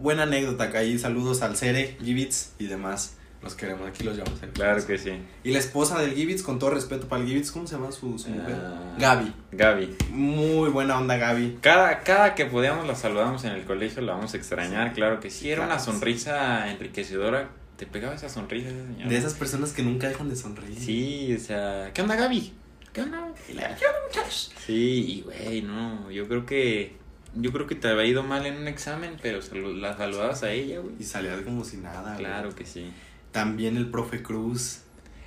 buena 0.02 0.24
anécdota 0.24 0.66
acá 0.66 0.80
ahí. 0.80 0.98
Saludos 1.00 1.42
al 1.42 1.56
Cere, 1.58 1.98
Givitz 2.04 2.52
y 2.60 2.68
demás. 2.68 3.17
Los 3.48 3.56
queremos, 3.56 3.88
aquí 3.88 4.04
los 4.04 4.18
llamamos. 4.18 4.40
Claro 4.54 4.86
que 4.86 4.98
sí. 4.98 5.14
Y 5.46 5.52
la 5.52 5.60
esposa 5.60 5.98
del 6.02 6.14
Givitz, 6.14 6.44
con 6.44 6.60
todo 6.60 6.72
respeto 6.72 7.08
para 7.08 7.22
el 7.22 7.28
Givitz, 7.30 7.50
¿cómo 7.52 7.66
se 7.66 7.76
llama 7.76 7.94
su, 7.94 8.20
su 8.20 8.30
mujer? 8.30 8.56
Ah. 8.62 8.96
Gaby. 9.00 9.34
Gaby. 9.54 9.96
Muy 10.12 10.70
buena 10.70 10.98
onda, 11.00 11.16
Gaby. 11.16 11.60
Cada, 11.62 12.02
cada 12.02 12.36
que 12.36 12.46
podíamos 12.46 12.86
la 12.86 12.96
saludamos 12.96 13.46
en 13.46 13.54
el 13.54 13.64
colegio, 13.64 14.02
la 14.02 14.14
vamos 14.16 14.34
a 14.34 14.38
extrañar, 14.38 14.92
claro 14.92 15.22
que 15.22 15.30
sí. 15.30 15.50
Era 15.50 15.66
una 15.66 15.80
sí. 15.80 15.86
sonrisa 15.92 16.70
enriquecedora. 16.70 17.50
Te 17.78 17.86
pegaba 17.86 18.16
esa 18.16 18.28
sonrisa 18.28 18.68
esa 18.70 18.86
señora. 18.86 19.08
De 19.10 19.16
esas 19.18 19.34
personas 19.36 19.72
que 19.72 19.82
nunca 19.84 20.10
dejan 20.10 20.28
de 20.30 20.36
sonreír. 20.36 20.78
Sí, 20.78 21.34
o 21.34 21.40
sea, 21.40 21.92
¿qué 21.94 22.02
onda 22.02 22.16
Gaby? 22.18 22.54
¿Qué 22.92 23.02
onda? 23.04 23.30
Y 23.48 23.54
la- 23.54 23.76
¿Qué 23.78 23.86
onda, 23.86 24.00
muchachos? 24.08 24.52
Sí, 24.66 25.06
y 25.08 25.22
güey, 25.22 25.62
no, 25.62 26.12
yo 26.12 26.28
creo 26.28 26.46
que 26.46 26.96
yo 27.36 27.52
creo 27.52 27.68
que 27.68 27.76
te 27.76 27.88
había 27.88 28.06
ido 28.06 28.24
mal 28.24 28.46
en 28.48 28.56
un 28.58 28.68
examen, 28.68 29.18
pero 29.22 29.40
la 29.76 29.96
saludabas 29.96 30.42
a 30.44 30.52
ella, 30.52 30.80
güey. 30.80 30.96
Y 31.00 31.04
salía 31.04 31.40
como 31.44 31.64
si 31.64 31.78
nada. 31.78 32.14
güey. 32.14 32.26
Claro 32.26 32.56
que 32.56 32.66
sí. 32.66 32.92
También 33.32 33.78
el 33.78 33.90
profe 33.90 34.22
Cruz. 34.24 34.82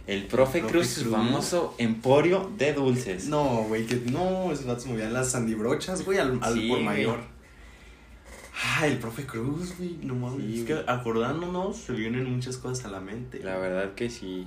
El 0.06 0.26
profe, 0.26 0.58
El 0.58 0.64
profe 0.64 0.72
Cruz, 0.78 0.86
su 0.88 1.00
Cruz. 1.02 1.12
famoso 1.12 1.74
emporio 1.78 2.50
de 2.58 2.72
dulces. 2.72 3.26
No, 3.28 3.64
güey, 3.68 3.86
que 3.86 3.96
no, 4.10 4.50
esos 4.50 4.66
vatos 4.66 4.86
movían 4.86 5.12
las 5.12 5.30
sandibrochas, 5.30 6.04
güey, 6.04 6.18
al, 6.18 6.38
al 6.42 6.54
Sí, 6.54 6.68
por 6.68 6.78
güey. 6.78 6.84
mayor. 6.84 7.20
Ah, 8.62 8.86
el 8.86 8.98
profe 8.98 9.24
Cruz, 9.26 9.76
güey, 9.78 9.98
no 10.02 10.14
mames. 10.16 10.44
Sí, 10.46 10.60
es 10.60 10.66
que 10.66 10.90
acordándonos 10.90 11.76
se 11.76 11.92
vienen 11.92 12.30
muchas 12.34 12.56
cosas 12.56 12.84
a 12.86 12.88
la 12.88 13.00
mente. 13.00 13.40
La 13.42 13.56
verdad 13.58 13.94
que 13.94 14.10
sí. 14.10 14.46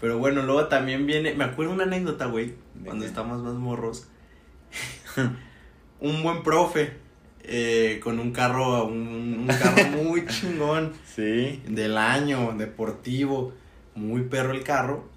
Pero 0.00 0.18
bueno, 0.18 0.42
luego 0.42 0.66
también 0.66 1.06
viene, 1.06 1.34
me 1.34 1.44
acuerdo 1.44 1.72
una 1.72 1.84
anécdota, 1.84 2.26
güey, 2.26 2.48
¿De 2.74 2.84
cuando 2.86 3.04
qué? 3.04 3.08
estábamos 3.08 3.42
más 3.42 3.54
morros. 3.54 4.08
un 6.00 6.22
buen 6.22 6.42
profe 6.42 6.92
eh, 7.44 8.00
con 8.02 8.18
un 8.18 8.32
carro, 8.32 8.84
un, 8.86 9.38
un 9.40 9.46
carro 9.46 9.84
muy 10.02 10.26
chingón 10.26 10.92
Sí. 11.14 11.62
del 11.68 11.96
año, 11.98 12.54
deportivo, 12.58 13.52
muy 13.94 14.22
perro 14.22 14.52
el 14.52 14.62
carro. 14.64 15.08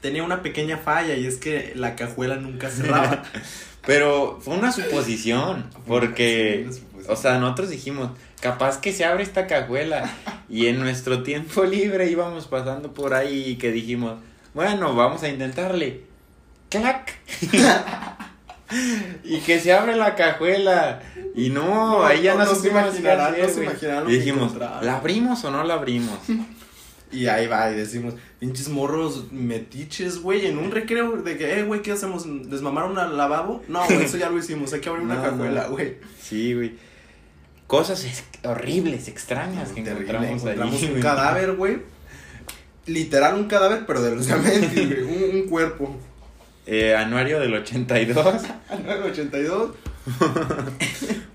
Tenía 0.00 0.22
una 0.22 0.42
pequeña 0.42 0.78
falla 0.78 1.14
y 1.14 1.26
es 1.26 1.36
que 1.36 1.72
la 1.74 1.96
cajuela 1.96 2.36
nunca 2.36 2.68
cerraba. 2.70 3.22
Pero 3.86 4.38
fue 4.40 4.56
una 4.56 4.72
suposición, 4.72 5.70
porque, 5.86 6.54
Sí, 6.56 6.62
una 6.64 6.72
suposición. 6.72 7.12
o 7.12 7.16
sea, 7.16 7.38
nosotros 7.38 7.70
dijimos, 7.70 8.10
capaz 8.40 8.80
que 8.80 8.92
se 8.92 9.04
abre 9.04 9.22
esta 9.22 9.46
cajuela. 9.46 10.10
Y 10.48 10.66
en 10.66 10.80
nuestro 10.80 11.22
tiempo 11.22 11.64
libre 11.64 12.10
íbamos 12.10 12.46
pasando 12.48 12.92
por 12.94 13.14
ahí 13.14 13.44
y 13.50 13.56
que 13.56 13.70
dijimos, 13.70 14.18
bueno, 14.54 14.94
vamos 14.96 15.22
a 15.22 15.28
intentarle. 15.28 16.00
¡Clac! 16.68 17.14
y 19.24 19.38
que 19.40 19.60
se 19.60 19.72
abre 19.72 19.96
la 19.96 20.14
cajuela. 20.14 21.02
Y 21.34 21.50
no, 21.50 21.64
No, 22.00 22.04
ahí 22.04 22.22
ya 22.22 22.34
no- 22.34 22.46
se 22.54 22.68
imaginarán, 22.68 23.32
no 23.32 23.36
hacer, 23.36 23.48
se 23.48 23.54
güey. 23.56 23.66
imaginarán 23.68 24.04
lo 24.04 24.10
Y 24.10 24.18
dijimos. 24.18 24.54
¿la 24.56 24.96
abrimos 24.96 25.44
o 25.44 25.50
no 25.50 25.62
la 25.64 25.74
abrimos? 25.74 26.18
Y 27.12 27.26
ahí 27.28 27.46
va, 27.46 27.70
y 27.70 27.74
decimos, 27.76 28.14
pinches 28.40 28.68
morros 28.68 29.32
metiches, 29.32 30.18
güey, 30.20 30.46
en 30.46 30.58
un 30.58 30.70
recreo 30.72 31.16
de 31.18 31.36
que, 31.38 31.58
eh, 31.58 31.62
güey, 31.62 31.80
¿qué 31.80 31.92
hacemos? 31.92 32.24
¿Desmamar 32.50 32.84
un 32.86 32.96
lavabo? 32.96 33.62
No, 33.68 33.84
güey, 33.86 34.02
eso 34.04 34.16
ya 34.16 34.28
lo 34.28 34.38
hicimos, 34.38 34.72
hay 34.72 34.80
que 34.80 34.88
abrir 34.88 35.04
una 35.04 35.22
cajuela, 35.22 35.68
güey. 35.68 35.98
Sí, 36.20 36.52
güey. 36.54 36.74
Cosas 37.68 38.06
horribles, 38.44 39.08
extrañas 39.08 39.70
que 39.70 39.82
Terrible, 39.82 40.02
encontramos, 40.30 40.42
encontramos 40.42 40.74
ahí. 40.76 40.84
un 40.84 40.90
güey. 40.92 41.02
cadáver, 41.02 41.52
güey. 41.52 41.78
Literal 42.86 43.34
un 43.34 43.44
cadáver, 43.48 43.84
pero 43.86 44.02
de 44.02 44.14
los 44.16 44.26
un, 44.28 45.36
un 45.42 45.48
cuerpo. 45.48 45.96
Eh, 46.66 46.94
anuario 46.94 47.38
del 47.38 47.54
82. 47.54 48.26
Al 48.68 48.84
982. 48.84 49.70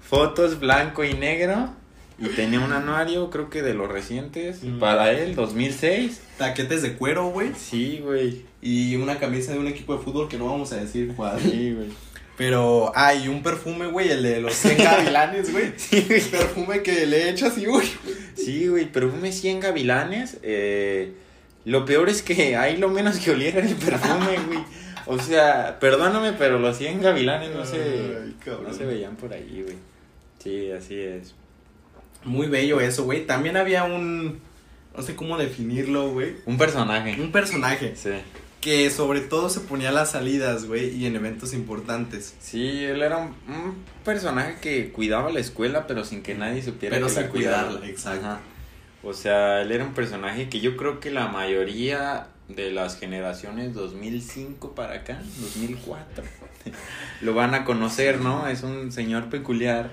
Fotos 0.02 0.60
blanco 0.60 1.04
y 1.04 1.14
negro. 1.14 1.74
Y 2.20 2.28
tenía 2.28 2.60
un 2.60 2.72
anuario, 2.72 3.32
creo 3.32 3.50
que 3.50 3.64
de 3.64 3.74
los 3.74 3.90
recientes. 3.90 4.62
Mm. 4.62 4.80
Para 4.80 5.12
él, 5.12 5.34
2006. 5.34 6.22
Taquetes 6.38 6.82
de 6.84 6.94
cuero, 6.94 7.30
güey. 7.30 7.52
Sí, 7.58 8.00
güey. 8.04 8.44
Y 8.62 8.96
una 8.98 9.18
camisa 9.18 9.54
de 9.54 9.60
un 9.60 9.68
equipo 9.68 9.96
de 9.98 10.04
fútbol 10.04 10.30
que 10.30 10.38
no 10.38 10.46
vamos 10.46 10.72
a 10.74 10.76
decir 10.76 11.14
cuál. 11.16 11.40
Sí, 11.40 11.74
güey. 11.74 11.90
Pero, 12.38 12.92
ah, 12.96 13.14
y 13.14 13.28
un 13.28 13.42
perfume, 13.42 13.88
güey, 13.88 14.10
el 14.10 14.24
de 14.24 14.42
los 14.42 14.54
100 14.54 14.78
gavilanes, 14.78 15.52
güey. 15.52 15.74
Sí, 15.78 16.06
güey. 16.08 16.22
Perfume 16.22 16.84
que 16.84 17.06
le 17.06 17.30
echas 17.30 17.58
y, 17.58 17.68
uy. 17.68 17.86
Sí, 18.36 18.68
güey. 18.68 18.92
Perfume 18.92 19.32
100 19.32 19.60
gavilanes. 19.60 20.38
Eh, 20.44 21.14
lo 21.66 21.86
peor 21.86 22.10
es 22.10 22.22
que 22.22 22.56
ahí 22.56 22.78
lo 22.78 22.90
menos 22.90 23.18
que 23.18 23.32
oliera 23.32 23.60
era 23.60 23.68
el 23.68 23.76
perfume, 23.76 24.38
güey. 24.48 24.60
O 25.06 25.18
sea, 25.20 25.78
perdóname, 25.80 26.34
pero 26.34 26.60
los 26.60 26.78
100 26.78 27.02
gavilanes 27.02 27.56
no 27.56 27.66
se, 27.66 27.78
Ay, 28.24 28.36
no 28.64 28.74
se 28.74 28.86
veían 28.86 29.16
por 29.16 29.34
ahí, 29.34 29.62
güey. 29.64 29.76
Sí, 30.40 30.72
así 30.72 31.00
es. 31.00 31.36
Muy 32.24 32.48
bello 32.48 32.80
eso, 32.82 33.04
güey. 33.04 33.26
También 33.26 33.58
había 33.58 33.84
un. 33.84 34.40
No 34.96 35.02
sé 35.04 35.16
cómo 35.16 35.38
definirlo, 35.38 36.12
güey. 36.12 36.36
Un 36.46 36.58
personaje. 36.58 37.16
Un 37.20 37.32
personaje 37.32 37.94
Sí. 37.96 38.10
que 38.60 38.90
sobre 38.92 39.22
todo 39.22 39.50
se 39.50 39.62
ponía 39.62 39.90
a 39.90 39.92
las 39.94 40.12
salidas, 40.12 40.66
güey, 40.66 40.90
y 40.96 41.06
en 41.06 41.16
eventos 41.16 41.54
importantes. 41.54 42.36
Sí, 42.40 42.84
él 42.84 43.02
era 43.02 43.18
un, 43.18 43.30
un 43.48 43.76
personaje 44.04 44.58
que 44.62 44.92
cuidaba 44.92 45.32
la 45.32 45.40
escuela, 45.40 45.88
pero 45.88 46.04
sin 46.06 46.22
que 46.22 46.36
nadie 46.36 46.62
supiera 46.62 46.96
Pero 46.96 47.08
que 47.08 47.14
sin 47.14 47.24
la 47.24 47.30
cuidaba. 47.30 47.68
cuidarla, 47.70 47.88
exacto. 47.90 48.26
Ajá. 48.26 48.40
O 49.04 49.14
sea, 49.14 49.62
él 49.64 49.72
era 49.72 49.84
un 49.84 49.94
personaje 49.96 50.48
que 50.50 50.60
yo 50.60 50.78
creo 50.78 51.00
que 51.00 51.10
la 51.10 51.28
mayoría 51.28 52.28
de 52.56 52.72
las 52.72 53.00
generaciones 53.00 53.74
2005 53.74 54.76
para 54.76 54.96
acá, 54.96 55.22
2004, 55.40 56.24
lo 57.22 57.34
van 57.34 57.54
a 57.54 57.66
conocer, 57.66 58.20
¿no? 58.22 58.48
Es 58.48 58.64
un 58.64 58.92
señor 58.92 59.30
peculiar 59.30 59.92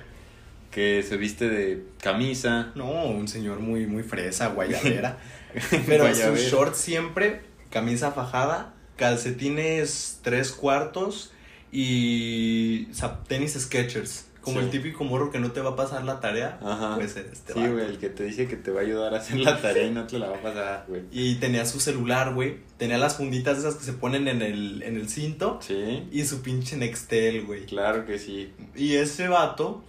que 0.71 1.03
se 1.03 1.17
viste 1.17 1.49
de 1.49 1.85
camisa. 2.01 2.73
No, 2.75 3.07
un 3.07 3.29
señor 3.29 3.61
muy, 3.61 3.87
muy 3.87 4.03
fresa, 4.03 4.49
guayabera. 4.49 5.19
Pero 5.87 6.05
Guayabera. 6.05 6.37
su 6.39 6.51
short 6.51 6.75
siempre, 6.75 7.41
camisa 7.71 8.13
fajada, 8.13 8.75
calcetines 8.97 10.21
tres 10.23 10.53
cuartos 10.53 11.33
y 11.73 12.89
tenis 13.27 13.55
Skechers. 13.59 14.28
Como 14.41 14.61
Sí. 14.61 14.65
el 14.67 14.71
típico 14.71 15.05
morro 15.05 15.31
que 15.31 15.39
no 15.41 15.51
te 15.51 15.61
va 15.61 15.71
a 15.71 15.77
pasar 15.77 16.05
la 16.05 16.21
tarea. 16.21 16.59
Ajá. 16.63 16.95
Pues 16.97 17.17
este 17.17 17.53
Sí, 17.53 17.61
güey, 17.67 17.85
el 17.85 17.99
que 17.99 18.09
te 18.09 18.25
dice 18.25 18.47
que 18.47 18.57
te 18.57 18.71
va 18.71 18.81
a 18.81 18.85
ayudar 18.85 19.13
a 19.15 19.19
hacer 19.19 19.39
la 19.41 19.61
tarea 19.61 19.87
y 19.87 19.91
no 19.91 20.07
te 20.07 20.19
la 20.19 20.29
va 20.29 20.37
a 20.37 20.41
pasar, 20.41 20.85
güey. 20.89 21.03
Y 21.11 21.35
tenía 21.37 21.67
su 21.67 21.81
celular, 21.81 22.33
güey. 22.35 22.57
Tenía 22.79 22.97
las 22.99 23.17
funditas 23.17 23.59
esas 23.59 23.75
que 23.75 23.85
se 23.85 23.93
ponen 23.93 24.29
en 24.29 24.41
el, 24.43 24.83
en 24.85 24.97
el 24.97 25.09
cinto. 25.09 25.59
Sí, 25.61 26.09
Y 26.13 26.25
su 26.25 26.41
pinche 26.43 26.77
Nextel, 26.77 27.45
güey. 27.45 27.67
claro 27.67 28.07
que 28.07 28.19
sí. 28.19 28.53
Y 28.75 28.95
ese 28.95 29.29
vato, 29.29 29.83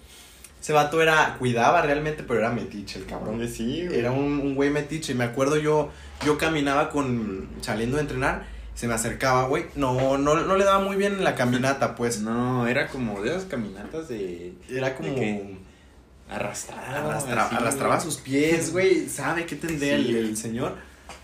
ese 0.60 0.74
vato 0.74 1.02
era, 1.02 1.36
cuidaba 1.40 1.82
realmente, 1.82 2.24
pero 2.24 2.40
era 2.40 2.50
metiche 2.52 3.00
el 3.00 3.06
cabrón. 3.06 3.48
Sí, 3.48 3.86
güey. 3.88 4.00
Era 4.00 4.12
un, 4.12 4.40
un 4.40 4.56
güey 4.56 4.70
metiche. 4.72 5.14
Y 5.14 5.16
me 5.16 5.24
acuerdo 5.26 5.56
yo, 5.58 5.90
yo 6.26 6.38
caminaba 6.38 6.90
con, 6.90 7.48
saliendo 7.62 7.96
de 7.98 8.02
entrenar, 8.02 8.46
se 8.80 8.88
me 8.88 8.94
acercaba, 8.94 9.46
güey. 9.48 9.66
No, 9.76 10.18
no, 10.18 10.36
no 10.40 10.56
le 10.56 10.64
daba 10.64 10.80
muy 10.80 10.96
bien 10.96 11.12
en 11.16 11.26
la 11.26 11.36
caminata, 11.36 11.96
pues. 11.96 12.22
No, 12.30 12.66
era 12.66 12.88
como 12.88 13.22
de 13.22 13.32
esas 13.32 13.44
caminatas 13.44 14.08
de 14.08 14.54
Era 14.70 14.96
como... 14.96 15.10
¿De 15.10 15.16
qué? 15.16 15.58
arrastrado. 16.30 17.10
arrastra- 17.12 17.46
así, 17.48 17.56
arrastraba 17.56 17.96
güey. 17.96 18.06
sus 18.06 18.18
pies, 18.22 18.72
güey. 18.72 19.10
¿Sabe 19.10 19.46
qué 19.46 19.56
tendría 19.58 19.98
Sí. 19.98 20.10
el, 20.10 20.16
el 20.16 20.38
señor? 20.38 20.76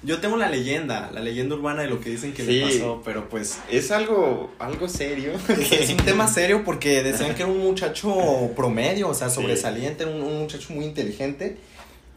Yo 0.03 0.19
tengo 0.19 0.35
la 0.35 0.49
leyenda, 0.49 1.09
la 1.13 1.21
leyenda 1.21 1.55
urbana 1.55 1.83
de 1.83 1.87
lo 1.87 2.01
que 2.01 2.09
dicen 2.09 2.33
que 2.33 2.43
Sí. 2.43 2.51
le 2.59 2.65
pasó, 2.65 3.01
pero 3.05 3.29
pues... 3.29 3.57
Es 3.71 3.89
algo, 3.91 4.51
algo 4.59 4.89
serio. 4.89 5.31
Es, 5.47 5.89
un 5.91 5.97
tema 5.97 6.27
serio 6.27 6.63
porque 6.65 7.03
decían 7.03 7.35
que 7.35 7.43
era 7.43 7.51
un 7.51 7.59
muchacho 7.59 8.51
promedio, 8.55 9.07
o 9.07 9.13
sea, 9.13 9.29
Sí. 9.29 9.35
sobresaliente, 9.35 10.05
un, 10.05 10.21
un 10.21 10.39
muchacho 10.39 10.73
muy 10.73 10.83
inteligente. 10.85 11.57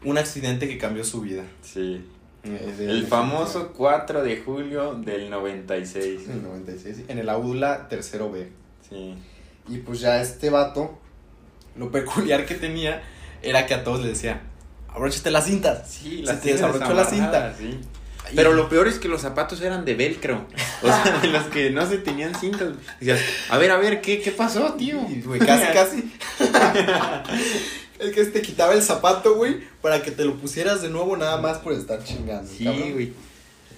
Un 0.03 0.17
accidente 0.17 0.67
que 0.67 0.77
cambió 0.77 1.03
su 1.05 1.21
vida. 1.21 1.43
Sí. 1.61 2.01
Eh, 2.43 2.75
El 2.79 3.05
famoso 3.07 3.73
4 3.75 4.23
de 4.23 4.37
julio 4.37 4.95
del 4.95 5.29
96. 5.29 6.25
En 6.25 6.31
el 6.31 6.43
96, 6.43 6.97
en 7.07 7.17
el 7.19 7.29
aula 7.29 7.87
tercero 7.89 8.31
B. 8.31 8.49
Sí. 8.89 9.15
Y 9.67 9.77
pues 9.79 9.99
ya 9.99 10.21
este 10.21 10.49
vato, 10.49 10.97
lo 11.75 11.91
peculiar 11.91 12.45
que 12.45 12.55
tenía 12.55 13.01
era 13.41 13.65
que 13.65 13.73
a 13.73 13.83
todos 13.83 13.99
les 13.99 14.09
decía, 14.13 14.41
abróchate 14.87 15.31
las 15.31 15.45
cintas. 15.45 15.89
Sí, 15.89 16.19
Se 16.19 16.33
las 16.33 16.41
te 16.41 16.53
desabrochó 16.53 16.93
la 16.93 17.05
cinta. 17.05 17.55
Sí. 17.57 17.79
Pero 18.35 18.53
lo 18.53 18.69
peor 18.69 18.87
es 18.87 18.99
que 18.99 19.07
los 19.07 19.21
zapatos 19.21 19.59
eran 19.61 19.85
de 19.85 19.95
velcro. 19.95 20.45
O 20.83 20.87
sea, 20.87 21.19
de 21.21 21.27
los 21.31 21.45
que 21.45 21.71
no 21.71 21.85
se 21.87 21.97
tenían 21.97 22.35
cintas. 22.35 22.69
Decías, 22.99 23.19
a 23.49 23.57
ver, 23.57 23.71
a 23.71 23.77
ver, 23.77 24.01
¿qué, 24.01 24.21
qué 24.21 24.31
pasó, 24.31 24.73
tío? 24.73 24.99
Y, 25.09 25.21
güey, 25.21 25.39
casi, 25.39 25.73
casi. 25.73 26.11
es 27.99 28.11
que 28.13 28.23
te 28.25 28.41
quitaba 28.41 28.73
el 28.73 28.81
zapato, 28.81 29.35
güey, 29.35 29.57
para 29.81 30.01
que 30.01 30.11
te 30.11 30.25
lo 30.25 30.35
pusieras 30.37 30.81
de 30.81 30.89
nuevo 30.89 31.15
nada 31.17 31.39
más 31.41 31.57
por 31.59 31.73
estar 31.73 32.03
chingando. 32.03 32.49
Sí, 32.51 32.65
güey. 32.93 33.13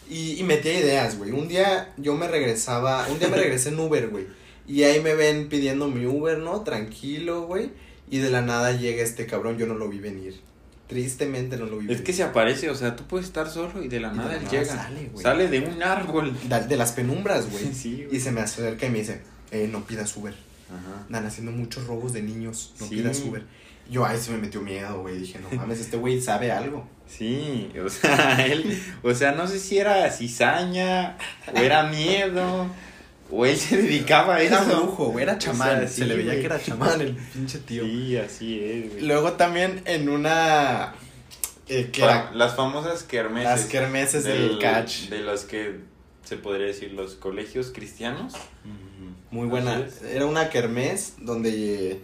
Y, 0.09 0.39
y 0.39 0.43
metía 0.43 0.77
ideas, 0.79 1.17
güey. 1.17 1.31
Un 1.31 1.47
día 1.47 1.93
yo 1.97 2.15
me 2.15 2.27
regresaba, 2.27 3.07
un 3.09 3.17
día 3.19 3.27
me 3.29 3.37
regresé 3.37 3.69
en 3.69 3.79
Uber, 3.79 4.09
güey. 4.09 4.25
Y 4.67 4.83
ahí 4.83 4.99
me 5.01 5.15
ven 5.15 5.49
pidiendo 5.49 5.87
mi 5.87 6.05
Uber, 6.05 6.37
¿no? 6.37 6.61
Tranquilo, 6.61 7.43
güey. 7.47 7.71
Y 8.09 8.17
de 8.19 8.29
la 8.29 8.41
nada 8.41 8.73
llega 8.73 9.03
este 9.03 9.25
cabrón, 9.25 9.57
yo 9.57 9.65
no 9.67 9.73
lo 9.75 9.87
vi 9.89 9.99
venir. 9.99 10.39
Tristemente 10.87 11.55
no 11.55 11.65
lo 11.65 11.77
vi 11.77 11.85
Es 11.85 11.87
venir. 11.87 12.03
que 12.03 12.11
se 12.13 12.23
aparece, 12.23 12.69
o 12.69 12.75
sea, 12.75 12.97
tú 12.97 13.05
puedes 13.05 13.25
estar 13.27 13.49
solo 13.49 13.81
y 13.81 13.87
de 13.87 14.01
la 14.01 14.09
Y 14.09 14.11
de 14.11 14.17
nada 14.17 14.29
la 14.31 14.35
él 14.35 14.43
nada 14.43 14.51
llega. 14.59 14.75
sale, 14.75 15.09
güey. 15.13 15.23
Sale 15.23 15.47
de 15.47 15.59
un 15.61 15.81
árbol. 15.81 16.33
De 16.67 16.75
las 16.77 16.91
penumbras, 16.91 17.49
güey. 17.49 17.63
Sí, 17.73 18.03
güey. 18.05 18.17
Y 18.17 18.19
se 18.19 18.31
me 18.31 18.41
acerca 18.41 18.85
y 18.85 18.89
me 18.89 18.99
dice, 18.99 19.21
eh, 19.51 19.69
no 19.71 19.85
pidas 19.85 20.15
Uber. 20.17 20.33
Ajá. 20.69 21.03
Andan 21.07 21.25
haciendo 21.25 21.51
muchos 21.53 21.87
robos 21.87 22.11
de 22.11 22.21
niños, 22.21 22.73
no 22.81 22.87
Sí. 22.87 22.95
pidas 22.95 23.21
Uber. 23.21 23.43
Yo, 23.89 24.05
ahí 24.05 24.17
se 24.17 24.31
me 24.31 24.37
metió 24.37 24.61
miedo, 24.61 25.01
güey. 25.01 25.17
Dije, 25.17 25.39
no 25.39 25.49
mames, 25.57 25.79
este 25.79 25.97
güey 25.97 26.21
sabe 26.21 26.51
algo. 26.51 26.87
Sí, 27.07 27.69
o 27.83 27.89
sea, 27.89 28.45
él, 28.45 28.81
o 29.03 29.13
sea, 29.13 29.33
no 29.33 29.47
sé 29.47 29.59
si 29.59 29.77
era 29.77 30.09
cizaña, 30.11 31.17
o 31.53 31.57
era 31.57 31.83
miedo, 31.83 32.67
o 33.29 33.45
él 33.45 33.57
se 33.57 33.77
dedicaba 33.81 34.35
a 34.35 34.41
Era 34.41 34.61
eso. 34.61 34.77
brujo, 34.81 35.05
güey, 35.07 35.23
era 35.23 35.37
chamán. 35.37 35.75
O 35.75 35.79
sea, 35.79 35.87
se 35.89 36.05
le 36.05 36.15
veía 36.15 36.27
güey. 36.31 36.39
que 36.39 36.45
era 36.45 36.61
chamán 36.61 37.01
el 37.01 37.15
pinche 37.15 37.59
tío. 37.59 37.83
Sí, 37.83 38.15
así 38.17 38.59
es, 38.63 38.91
güey. 38.93 39.05
Luego 39.05 39.33
también 39.33 39.81
en 39.85 40.07
una... 40.07 40.93
eh, 41.67 41.89
que 41.91 42.03
era 42.03 42.31
Las 42.33 42.55
famosas 42.55 43.03
kermeses. 43.03 43.49
las 43.49 43.65
kermeses 43.65 44.23
del, 44.23 44.57
catch. 44.59 45.09
De 45.09 45.19
los 45.19 45.43
que 45.43 45.79
se 46.23 46.37
podría 46.37 46.67
decir 46.67 46.93
los 46.93 47.15
colegios 47.15 47.71
cristianos. 47.73 48.33
Muy 49.31 49.47
buena. 49.47 49.85
Era 50.13 50.25
una 50.25 50.49
kermés 50.49 51.15
donde 51.19 52.01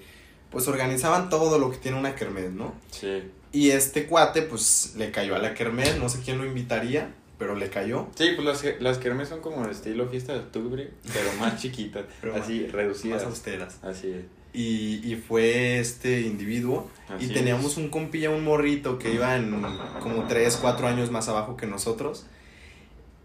pues 0.52 0.68
organizaban 0.68 1.30
todo 1.30 1.60
lo 1.60 1.72
que 1.72 1.78
tiene 1.78 1.98
una 1.98 2.16
kermés, 2.16 2.52
¿no? 2.52 2.74
Sí. 2.92 3.24
Y 3.52 3.72
este 3.72 4.06
cuate 4.06 4.42
pues 4.42 4.94
le 4.98 5.12
cayó 5.12 5.36
a 5.36 5.40
la 5.40 5.54
kermés, 5.54 5.98
no 5.98 6.10
sé 6.10 6.20
quién 6.24 6.38
lo 6.38 6.46
invitaría, 6.46 7.14
pero 7.38 7.56
le 7.56 7.70
cayó. 7.70 8.08
Sí, 8.16 8.32
pues 8.36 8.46
las, 8.46 8.82
las 8.82 9.30
son 9.30 9.42
como 9.42 9.64
el 9.66 9.72
estilo 9.72 10.08
fiesta 10.10 10.34
de 10.34 10.40
octubre, 10.40 10.92
pero 11.14 11.32
más 11.40 11.58
chiquitas, 11.62 12.06
Pero 12.22 12.36
así 12.36 12.68
reducidas. 12.68 13.24
Más 13.24 13.32
austeras. 13.32 13.78
Así 13.84 14.10
es. 14.10 14.26
Y, 14.54 15.02
y 15.04 15.16
fue 15.18 15.78
este 15.80 16.22
individuo 16.22 16.90
Así 17.10 17.26
y 17.26 17.28
es. 17.28 17.34
teníamos 17.34 17.78
un 17.78 17.90
compilla, 17.90 18.32
un 18.32 18.44
morrito 18.44 18.98
que 18.98 19.14
iba 19.14 19.36
en 19.36 19.62
como 20.02 20.26
3, 20.28 20.58
4 20.62 20.88
años 20.88 21.12
más 21.12 21.28
abajo 21.28 21.58
que 21.58 21.68
nosotros. 21.68 22.26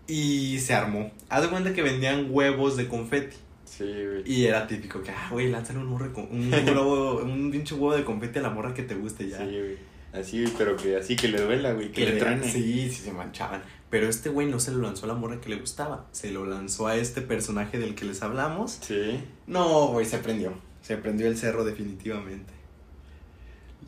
Y 0.06 0.58
se 0.58 0.74
armó. 0.74 1.10
Haz 1.28 1.42
de 1.42 1.48
cuenta 1.48 1.72
que 1.72 1.82
vendían 1.82 2.26
huevos 2.30 2.76
de 2.76 2.88
confeti. 2.88 3.36
Sí, 3.78 3.84
güey. 3.84 4.22
Y 4.26 4.44
era 4.46 4.66
típico 4.66 5.02
que, 5.02 5.10
ah, 5.12 5.28
güey, 5.30 5.48
lánzale 5.50 5.78
un, 5.78 5.86
morro 5.86 6.12
un, 6.30 6.50
globo, 6.66 7.22
un 7.22 7.50
pinche 7.50 7.74
huevo 7.74 7.96
de 7.96 8.04
confeti 8.04 8.38
a 8.38 8.42
la 8.42 8.50
morra 8.50 8.74
que 8.74 8.82
te 8.82 8.94
guste 8.94 9.28
ya. 9.28 9.38
Sí, 9.38 9.44
güey. 9.44 9.76
Así, 10.12 10.44
pero 10.58 10.76
que 10.76 10.96
así 10.98 11.16
que 11.16 11.28
le 11.28 11.40
duela, 11.40 11.72
güey, 11.72 11.90
que, 11.90 12.04
le 12.04 12.12
le- 12.14 12.18
truene. 12.20 12.46
Sí, 12.50 12.90
sí, 12.90 13.02
se 13.04 13.12
manchaban. 13.12 13.62
Pero 13.88 14.08
este 14.10 14.28
güey 14.28 14.46
no 14.46 14.60
se 14.60 14.70
lo 14.72 14.82
lanzó 14.82 15.06
a 15.06 15.08
la 15.08 15.14
morra 15.14 15.40
que 15.40 15.48
le 15.48 15.56
gustaba. 15.56 16.06
Se 16.12 16.30
lo 16.30 16.44
lanzó 16.44 16.86
a 16.86 16.96
este 16.96 17.22
personaje 17.22 17.78
del 17.78 17.94
que 17.94 18.04
les 18.04 18.22
hablamos. 18.22 18.78
Sí. 18.82 19.18
No, 19.46 19.86
güey, 19.88 20.04
se 20.04 20.18
prendió. 20.18 20.52
Se 20.82 20.98
prendió 20.98 21.28
el 21.28 21.38
cerro 21.38 21.64
definitivamente. 21.64 22.52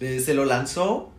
Le- 0.00 0.20
se 0.20 0.32
lo 0.32 0.46
lanzó. 0.46 1.10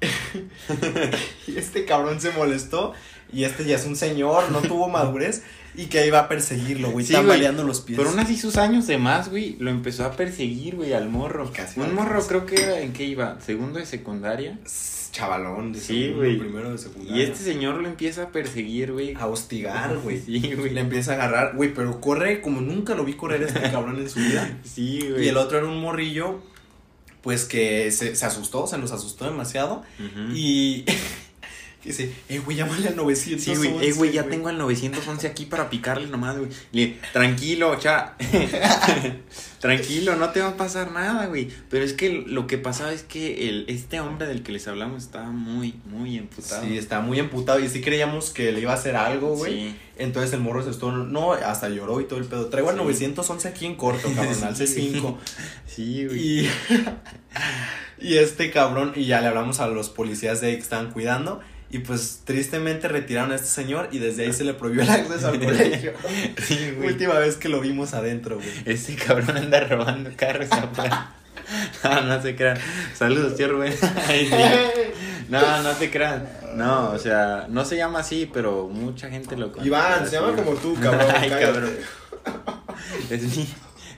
y 1.46 1.56
este 1.56 1.84
cabrón 1.84 2.20
se 2.20 2.30
molestó. 2.32 2.92
Y 3.32 3.44
este 3.44 3.64
ya 3.64 3.74
es 3.76 3.86
un 3.86 3.96
señor, 3.96 4.50
no 4.52 4.60
tuvo 4.62 4.88
madurez. 4.88 5.42
Y 5.76 5.86
que 5.86 6.06
iba 6.06 6.20
a 6.20 6.28
perseguirlo, 6.28 6.90
güey. 6.90 7.04
Sí, 7.04 7.12
tambaleando 7.12 7.64
los 7.64 7.80
pies. 7.80 7.98
Pero 7.98 8.10
aún 8.10 8.18
así 8.20 8.36
sus 8.36 8.56
años 8.56 8.86
de 8.86 8.96
más, 8.98 9.28
güey, 9.28 9.56
lo 9.58 9.70
empezó 9.70 10.04
a 10.04 10.12
perseguir, 10.12 10.76
güey, 10.76 10.92
al 10.92 11.08
morro. 11.08 11.50
Casi 11.52 11.80
Un 11.80 11.94
morro 11.94 12.24
creo 12.26 12.46
que 12.46 12.62
era, 12.62 12.80
¿en 12.80 12.92
qué 12.92 13.04
iba? 13.04 13.38
¿Segundo 13.40 13.78
de 13.80 13.86
secundaria? 13.86 14.58
Chavalón, 15.10 15.72
de 15.72 15.80
Sí, 15.80 16.10
güey. 16.14 16.38
primero 16.38 16.70
de 16.70 16.74
Y 16.76 16.78
secundaria. 16.78 17.24
este 17.24 17.44
señor 17.44 17.76
lo 17.80 17.88
empieza 17.88 18.24
a 18.24 18.28
perseguir, 18.30 18.92
güey. 18.92 19.14
A 19.14 19.26
hostigar, 19.26 19.96
güey. 20.02 20.20
Sí, 20.20 20.54
güey. 20.56 20.70
Le 20.70 20.80
empieza 20.80 21.12
a 21.12 21.14
agarrar, 21.14 21.56
güey, 21.56 21.72
pero 21.74 22.00
corre 22.00 22.40
como 22.40 22.60
nunca 22.60 22.94
lo 22.94 23.04
vi 23.04 23.14
correr 23.14 23.42
este 23.42 23.60
cabrón 23.70 23.98
en 23.98 24.08
su 24.10 24.18
vida. 24.20 24.58
Sí, 24.64 25.06
güey. 25.10 25.24
Y 25.24 25.28
el 25.28 25.36
otro 25.36 25.58
era 25.58 25.66
un 25.66 25.80
morrillo, 25.80 26.40
pues 27.22 27.44
que 27.44 27.90
se, 27.90 28.14
se 28.16 28.26
asustó, 28.26 28.66
se 28.66 28.76
nos 28.78 28.92
asustó 28.92 29.24
demasiado. 29.24 29.82
Y 30.34 30.84
dice, 31.84 32.12
eh, 32.28 32.38
güey, 32.38 32.56
llámale 32.56 32.88
al 32.88 32.96
911. 32.96 33.38
Sí, 33.38 33.56
güey, 33.56 33.88
eh, 33.88 33.92
güey, 33.92 34.12
ya 34.12 34.24
tengo 34.24 34.48
al 34.48 34.58
911 34.58 35.26
aquí 35.26 35.46
para 35.46 35.70
picarle 35.70 36.08
nomás, 36.08 36.38
güey. 36.38 36.50
Le, 36.72 36.98
tranquilo, 37.12 37.76
cha. 37.78 38.16
tranquilo, 39.60 40.16
no 40.16 40.30
te 40.30 40.40
va 40.40 40.48
a 40.48 40.56
pasar 40.56 40.92
nada, 40.92 41.26
güey. 41.26 41.48
Pero 41.70 41.84
es 41.84 41.92
que 41.92 42.10
lo 42.26 42.46
que 42.46 42.58
pasaba 42.58 42.92
es 42.92 43.02
que 43.02 43.48
el, 43.48 43.64
este 43.68 44.00
hombre 44.00 44.26
del 44.26 44.42
que 44.42 44.52
les 44.52 44.68
hablamos 44.68 45.02
estaba 45.02 45.30
muy, 45.30 45.74
muy 45.86 46.18
emputado. 46.18 46.64
Sí, 46.64 46.76
estaba 46.76 47.02
muy 47.02 47.18
emputado 47.18 47.60
y 47.60 47.68
sí 47.68 47.80
creíamos 47.80 48.30
que 48.30 48.52
le 48.52 48.60
iba 48.60 48.72
a 48.72 48.76
hacer 48.76 48.96
algo, 48.96 49.36
güey. 49.36 49.52
Sí. 49.54 49.76
Entonces 49.96 50.32
el 50.32 50.40
morro 50.40 50.62
se 50.62 50.70
estuvo, 50.70 50.90
no, 50.92 51.32
hasta 51.32 51.68
lloró 51.68 52.00
y 52.00 52.04
todo 52.04 52.18
el 52.18 52.24
pedo. 52.26 52.46
Traigo 52.46 52.68
al 52.68 52.76
Sí. 52.76 52.82
911 52.82 53.48
aquí 53.48 53.66
en 53.66 53.76
corto, 53.76 54.08
cabrón, 54.14 54.42
al 54.44 54.56
C5. 54.56 55.16
Sí, 55.66 56.06
güey. 56.06 56.40
Y, 56.40 56.50
y 58.00 58.16
este 58.18 58.50
cabrón, 58.50 58.92
y 58.96 59.06
ya 59.06 59.20
le 59.20 59.28
hablamos 59.28 59.60
a 59.60 59.68
los 59.68 59.88
policías 59.88 60.40
de 60.40 60.48
ahí 60.48 60.54
que 60.56 60.62
estaban 60.62 60.90
cuidando. 60.90 61.40
Y 61.74 61.80
pues 61.80 62.20
tristemente 62.24 62.86
retiraron 62.86 63.32
a 63.32 63.34
este 63.34 63.48
señor 63.48 63.88
y 63.90 63.98
desde 63.98 64.22
ahí 64.24 64.32
se 64.32 64.44
le 64.44 64.54
prohibió 64.54 64.82
el 64.82 64.90
acceso 64.90 65.26
al 65.26 65.40
colegio. 65.44 65.92
Sí, 66.40 66.70
güey. 66.76 66.90
Última 66.90 67.14
vez 67.14 67.34
que 67.34 67.48
lo 67.48 67.60
vimos 67.60 67.94
adentro, 67.94 68.36
güey. 68.36 68.48
Este 68.64 68.94
cabrón 68.94 69.36
anda 69.36 69.58
robando 69.58 70.08
carros 70.14 70.52
afuera. 70.52 71.16
No, 71.82 72.00
no 72.02 72.22
se 72.22 72.36
crean. 72.36 72.58
Saludos, 72.94 73.34
tío 73.34 73.48
Rubén. 73.48 73.74
Ay. 74.06 74.30
No, 75.28 75.64
no 75.64 75.72
te 75.72 75.90
crean. 75.90 76.28
No, 76.54 76.90
o 76.92 76.98
sea, 77.00 77.46
no 77.48 77.64
se 77.64 77.76
llama 77.76 77.98
así, 77.98 78.30
pero 78.32 78.68
mucha 78.68 79.10
gente 79.10 79.36
lo 79.36 79.50
conoce. 79.50 79.66
Iván, 79.66 80.08
se 80.08 80.14
llama 80.14 80.36
como 80.36 80.52
tú, 80.52 80.76
cabrón. 80.80 81.08
Ay, 81.16 81.28
cállate. 81.28 81.52
cabrón. 81.54 81.70
Es 83.10 83.36
mi. 83.36 83.48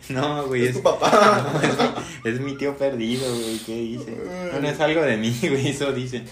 No, 0.08 0.46
güey, 0.46 0.62
Es 0.62 0.68
es, 0.70 0.76
tu 0.76 0.82
papá. 0.82 1.46
no, 1.52 1.60
es, 1.60 1.76
mi, 1.76 2.30
es 2.30 2.40
mi 2.40 2.56
tío 2.56 2.74
perdido, 2.78 3.28
güey. 3.28 3.58
¿Qué 3.58 3.74
dice? 3.74 4.16
No 4.62 4.66
es 4.66 4.80
algo 4.80 5.02
de 5.02 5.18
mí, 5.18 5.36
güey. 5.42 5.68
Eso 5.68 5.92
dicen. 5.92 6.24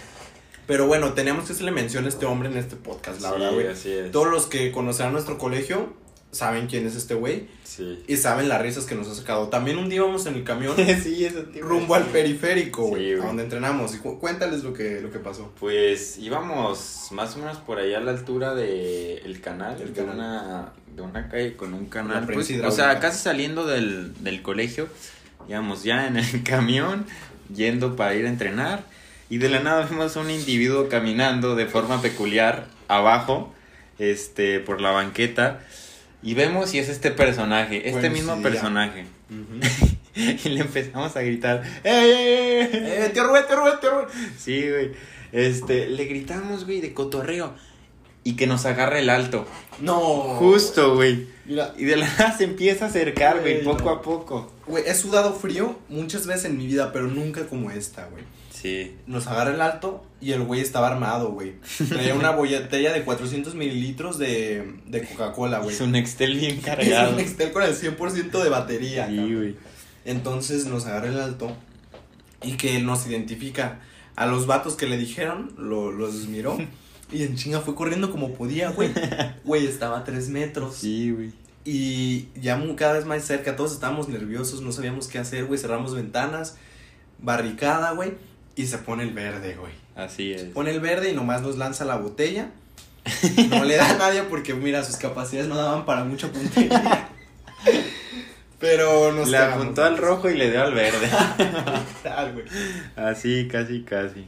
Pero 0.67 0.87
bueno, 0.87 1.13
teníamos 1.13 1.47
que 1.47 1.53
hacerle 1.53 1.71
mención 1.73 2.05
a 2.07 2.09
este 2.09 2.27
hombre 2.27 2.49
en 2.49 2.57
este 2.57 2.77
podcast, 2.77 3.21
la 3.21 3.29
Sí, 3.29 3.35
verdad, 3.35 3.53
güey. 3.53 3.67
así 3.69 3.93
es. 3.93 4.11
Todos 4.11 4.29
los 4.31 4.47
que 4.47 4.73
conocerán 4.73 5.13
nuestro 5.13 5.37
colegio 5.39 5.93
saben 6.31 6.67
quién 6.67 6.85
es 6.85 6.97
este 6.97 7.15
güey 7.15 7.47
Sí. 7.63 8.03
y 8.09 8.17
saben 8.17 8.49
las 8.49 8.61
risas 8.61 8.87
que 8.87 8.95
nos 8.97 9.07
ha 9.09 9.15
sacado. 9.15 9.49
También 9.51 9.79
un 9.79 9.89
día 9.89 9.99
íbamos 9.99 10.27
en 10.27 10.35
el 10.35 10.43
camión 10.45 10.75
sí, 11.03 11.25
eso 11.25 11.45
rumbo 11.61 11.95
al 11.95 12.05
periférico, 12.07 12.87
güey, 12.89 13.15
Sí, 13.15 13.21
a 13.21 13.27
donde 13.27 13.45
entrenamos. 13.45 13.95
Y 13.95 13.99
cu- 13.99 14.19
cuéntales 14.19 14.65
lo 14.65 14.73
que, 14.73 15.01
lo 15.01 15.11
que 15.13 15.19
pasó. 15.21 15.53
Pues 15.61 16.19
íbamos 16.19 17.09
más 17.13 17.37
o 17.37 17.39
menos 17.39 17.59
por 17.59 17.79
allá 17.79 17.99
a 17.99 18.01
la 18.01 18.11
altura 18.13 18.55
de 18.55 19.19
el 19.19 19.41
canal, 19.41 19.81
El 19.81 19.93
de 19.95 20.01
canal. 20.01 20.15
una 20.17 20.73
de 20.97 21.03
una 21.03 21.29
calle 21.29 21.57
con 21.57 21.75
un 21.75 21.87
canal, 21.87 22.25
pues, 22.33 22.49
o 22.65 22.71
sea, 22.71 23.01
casi 23.01 23.21
saliendo 23.23 23.67
del, 23.67 24.15
del 24.23 24.43
colegio, 24.43 24.87
íbamos 25.49 25.83
ya 25.85 26.07
en 26.07 26.17
el 26.17 26.43
camión 26.45 27.05
yendo 27.53 27.97
para 27.97 28.15
ir 28.15 28.27
a 28.27 28.29
entrenar 28.29 28.85
y 29.35 29.39
de 29.39 29.49
la 29.49 29.61
nada 29.61 29.87
vimos 29.91 30.17
a 30.17 30.21
un 30.21 30.31
individuo 30.31 30.89
caminando 30.89 31.55
de 31.57 31.67
forma 31.67 32.01
peculiar 32.03 32.67
abajo, 32.89 33.53
este, 33.99 34.61
por 34.61 34.81
la 34.81 34.91
banqueta 34.91 35.61
y 36.23 36.35
vemos 36.35 36.73
y 36.75 36.79
es 36.79 36.89
este 36.89 37.11
personaje, 37.11 37.79
este 37.89 37.93
Bueno, 38.09 38.15
mismo 38.15 38.37
sí, 38.37 38.43
personaje 38.43 39.05
y 40.15 40.49
le 40.49 40.61
empezamos 40.61 41.17
a 41.17 41.23
gritar, 41.23 41.63
¡Ey, 41.83 42.11
ey, 42.11 42.13
ey! 42.13 42.69
¡Eh, 42.73 43.11
tío 43.13 43.25
Rubén, 43.25 43.45
tío 43.49 43.57
Rubén, 43.57 43.75
tío 43.81 43.91
Rubén! 43.91 44.07
Sí, 44.39 44.69
güey. 44.71 44.93
Este, 45.33 45.89
le 45.89 46.05
gritamos, 46.05 46.65
güey, 46.67 46.81
de 46.81 46.95
cotorreo. 46.95 47.53
Y 48.27 48.37
que 48.37 48.47
nos 48.47 48.65
agarre 48.65 49.01
el 49.01 49.11
alto. 49.11 49.47
No. 49.81 49.99
Justo, 50.39 50.95
güey. 50.95 51.27
Mira, 51.45 51.75
Y 51.77 51.85
de 51.85 51.97
la 51.97 52.07
nada 52.07 52.37
se 52.37 52.45
empieza 52.45 52.87
a 52.87 52.89
acercar, 52.89 53.41
güey, 53.41 53.63
Güey, 53.63 53.65
poco 53.65 53.85
no. 53.85 53.91
a 53.91 54.03
poco. 54.03 54.53
güey, 54.67 54.85
he 54.87 54.95
sudado 54.95 55.35
frío 55.35 55.77
muchas 55.89 56.27
veces 56.27 56.47
en 56.47 56.57
mi 56.57 56.67
vida, 56.67 56.91
pero 56.93 57.07
nunca 57.09 57.47
como 57.47 57.71
esta, 57.71 58.07
güey. 58.07 58.23
Sí. 58.65 58.97
Nos 59.07 59.27
agarra 59.27 59.53
el 59.55 59.61
alto 59.61 60.03
y 60.23 60.33
el 60.33 60.43
güey 60.43 60.63
estaba 60.63 60.89
armado, 60.89 61.33
güey. 61.33 61.57
Traía 61.91 62.15
una 62.15 62.31
botella 62.37 62.95
de 62.95 63.03
400 63.05 63.55
mililitros 63.55 64.17
de, 64.19 64.75
de 64.87 65.03
Coca-Cola, 65.07 65.59
güey. 65.59 65.75
Es 65.75 65.83
un 65.83 65.95
Excel 65.95 66.39
bien 66.39 66.57
Es 66.59 66.65
cargado. 66.65 67.11
un 67.11 67.17
Nextel 67.19 67.53
con 67.53 67.63
el 67.63 67.77
100% 67.77 68.43
de 68.43 68.49
batería. 68.49 69.07
Sí, 69.09 69.35
güey. 69.35 69.55
Entonces 70.07 70.65
nos 70.65 70.87
agarra 70.87 71.09
el 71.09 71.21
alto 71.21 71.55
y 72.43 72.53
que 72.57 72.79
nos 72.81 73.07
identifica 73.07 73.81
a 74.17 74.25
los 74.25 74.47
vatos 74.47 74.77
que 74.77 74.87
le 74.87 74.97
dijeron, 74.97 75.53
lo- 75.59 75.93
los 75.93 76.27
miró 76.29 76.57
y 77.13 77.23
en 77.25 77.37
chinga 77.37 77.61
fue 77.61 77.75
corriendo 77.75 78.11
como 78.11 78.33
podía, 78.33 78.71
güey. 78.71 78.91
Güey, 79.45 79.67
estaba 79.67 79.99
a 79.99 80.05
tres 80.05 80.31
metros. 80.31 80.77
Sí, 80.77 81.11
güey. 81.11 81.33
Y 81.67 82.29
ya 82.41 82.59
cada 82.77 82.95
vez 82.95 83.05
más 83.05 83.25
cerca, 83.25 83.57
todos 83.57 83.73
estábamos 83.73 84.09
nerviosos, 84.09 84.63
no 84.63 84.73
sabíamos 84.73 85.07
qué 85.09 85.19
hacer, 85.19 85.45
güey, 85.45 85.61
cerramos 85.61 85.95
ventanas, 85.95 86.57
barricada, 87.19 87.93
güey. 87.93 88.13
Y 88.57 88.67
se 88.67 88.79
pone 88.79 89.03
el 89.03 89.13
verde, 89.13 89.55
güey. 89.55 89.73
Así 89.97 90.33
es. 90.33 90.45
Pone 90.45 90.71
el 90.71 90.81
verde 90.81 91.11
y 91.11 91.15
nomás 91.15 91.43
nos 91.43 91.57
lanza 91.57 91.85
la 91.85 91.97
botella. 91.97 92.51
No 93.51 93.65
le 93.65 93.77
da 93.77 93.91
a 93.91 93.99
nadie 93.99 94.23
porque, 94.23 94.55
mira, 94.55 94.83
sus 94.83 94.97
capacidades 94.97 95.49
no 95.49 95.57
daban 95.57 95.85
para 95.85 96.05
mucha 96.05 96.29
puntería. 96.29 97.09
Pero 98.59 99.13
nos 99.13 99.29
Le 99.29 99.37
apuntó 99.37 99.85
al 99.85 99.99
rojo 99.99 100.31
y 100.31 100.39
le 100.39 100.51
dio 100.51 100.63
al 100.63 100.73
verde. 100.73 101.07
Así, 102.97 103.47
casi, 103.47 103.83
casi. 103.83 104.27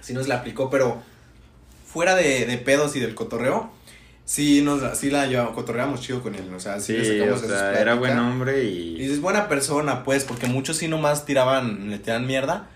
Sí 0.00 0.12
nos 0.12 0.26
la 0.26 0.36
aplicó, 0.36 0.70
pero 0.70 1.02
fuera 1.86 2.16
de, 2.16 2.46
de 2.46 2.58
pedos 2.58 2.96
y 2.96 3.00
del 3.00 3.14
cotorreo, 3.14 3.70
sí, 4.24 4.62
nos, 4.62 4.98
sí 4.98 5.10
la 5.10 5.26
llevamos, 5.26 5.54
cotorreamos 5.54 6.00
chido 6.00 6.22
con 6.22 6.34
él. 6.34 6.52
O 6.52 6.58
sea, 6.58 6.80
sí, 6.80 6.96
Sí, 7.04 7.20
o 7.20 7.38
sea, 7.38 7.78
era 7.78 7.94
buen 7.94 8.18
hombre 8.18 8.64
Y 8.64 8.96
y... 9.00 9.04
es 9.04 9.20
buena 9.20 9.48
persona, 9.48 10.02
pues, 10.02 10.24
porque 10.24 10.46
muchos 10.46 10.78
sí 10.78 10.88
nomás 10.88 11.24
tiraban, 11.24 11.90
le 11.90 11.98
tiraban 11.98 12.26
mierda. 12.26 12.68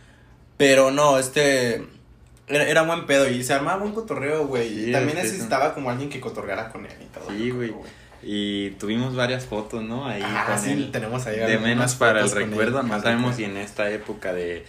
Pero 0.62 0.90
no, 0.92 1.18
este. 1.18 1.82
Era, 2.46 2.68
era 2.68 2.82
buen 2.82 3.06
pedo 3.06 3.28
y 3.28 3.42
se 3.42 3.52
armaba 3.54 3.78
buen 3.78 3.92
cotorreo, 3.94 4.46
güey. 4.46 4.68
Sí, 4.68 4.90
y 4.90 4.92
también 4.92 5.16
es 5.18 5.24
que 5.24 5.30
necesitaba 5.32 5.74
como 5.74 5.90
alguien 5.90 6.08
que 6.08 6.20
cotorreara 6.20 6.68
con 6.70 6.86
él 6.86 6.92
y 7.00 7.06
todo. 7.06 7.24
Sí, 7.30 7.50
güey. 7.50 7.72
Y 8.22 8.70
tuvimos 8.72 9.16
varias 9.16 9.46
fotos, 9.46 9.82
¿no? 9.82 10.06
Ahí 10.06 10.22
Ah, 10.24 10.44
con 10.46 10.58
sí, 10.58 10.70
él. 10.70 10.90
tenemos 10.92 11.26
ahí 11.26 11.38
De 11.38 11.58
menos 11.58 11.94
para 11.96 12.20
el 12.22 12.28
con 12.30 12.38
él, 12.42 12.48
recuerdo. 12.50 12.82
No 12.84 13.00
sabemos 13.00 13.34
si 13.36 13.42
recuerdo. 13.42 13.60
en 13.60 13.64
esta 13.66 13.90
época 13.90 14.32
de, 14.32 14.64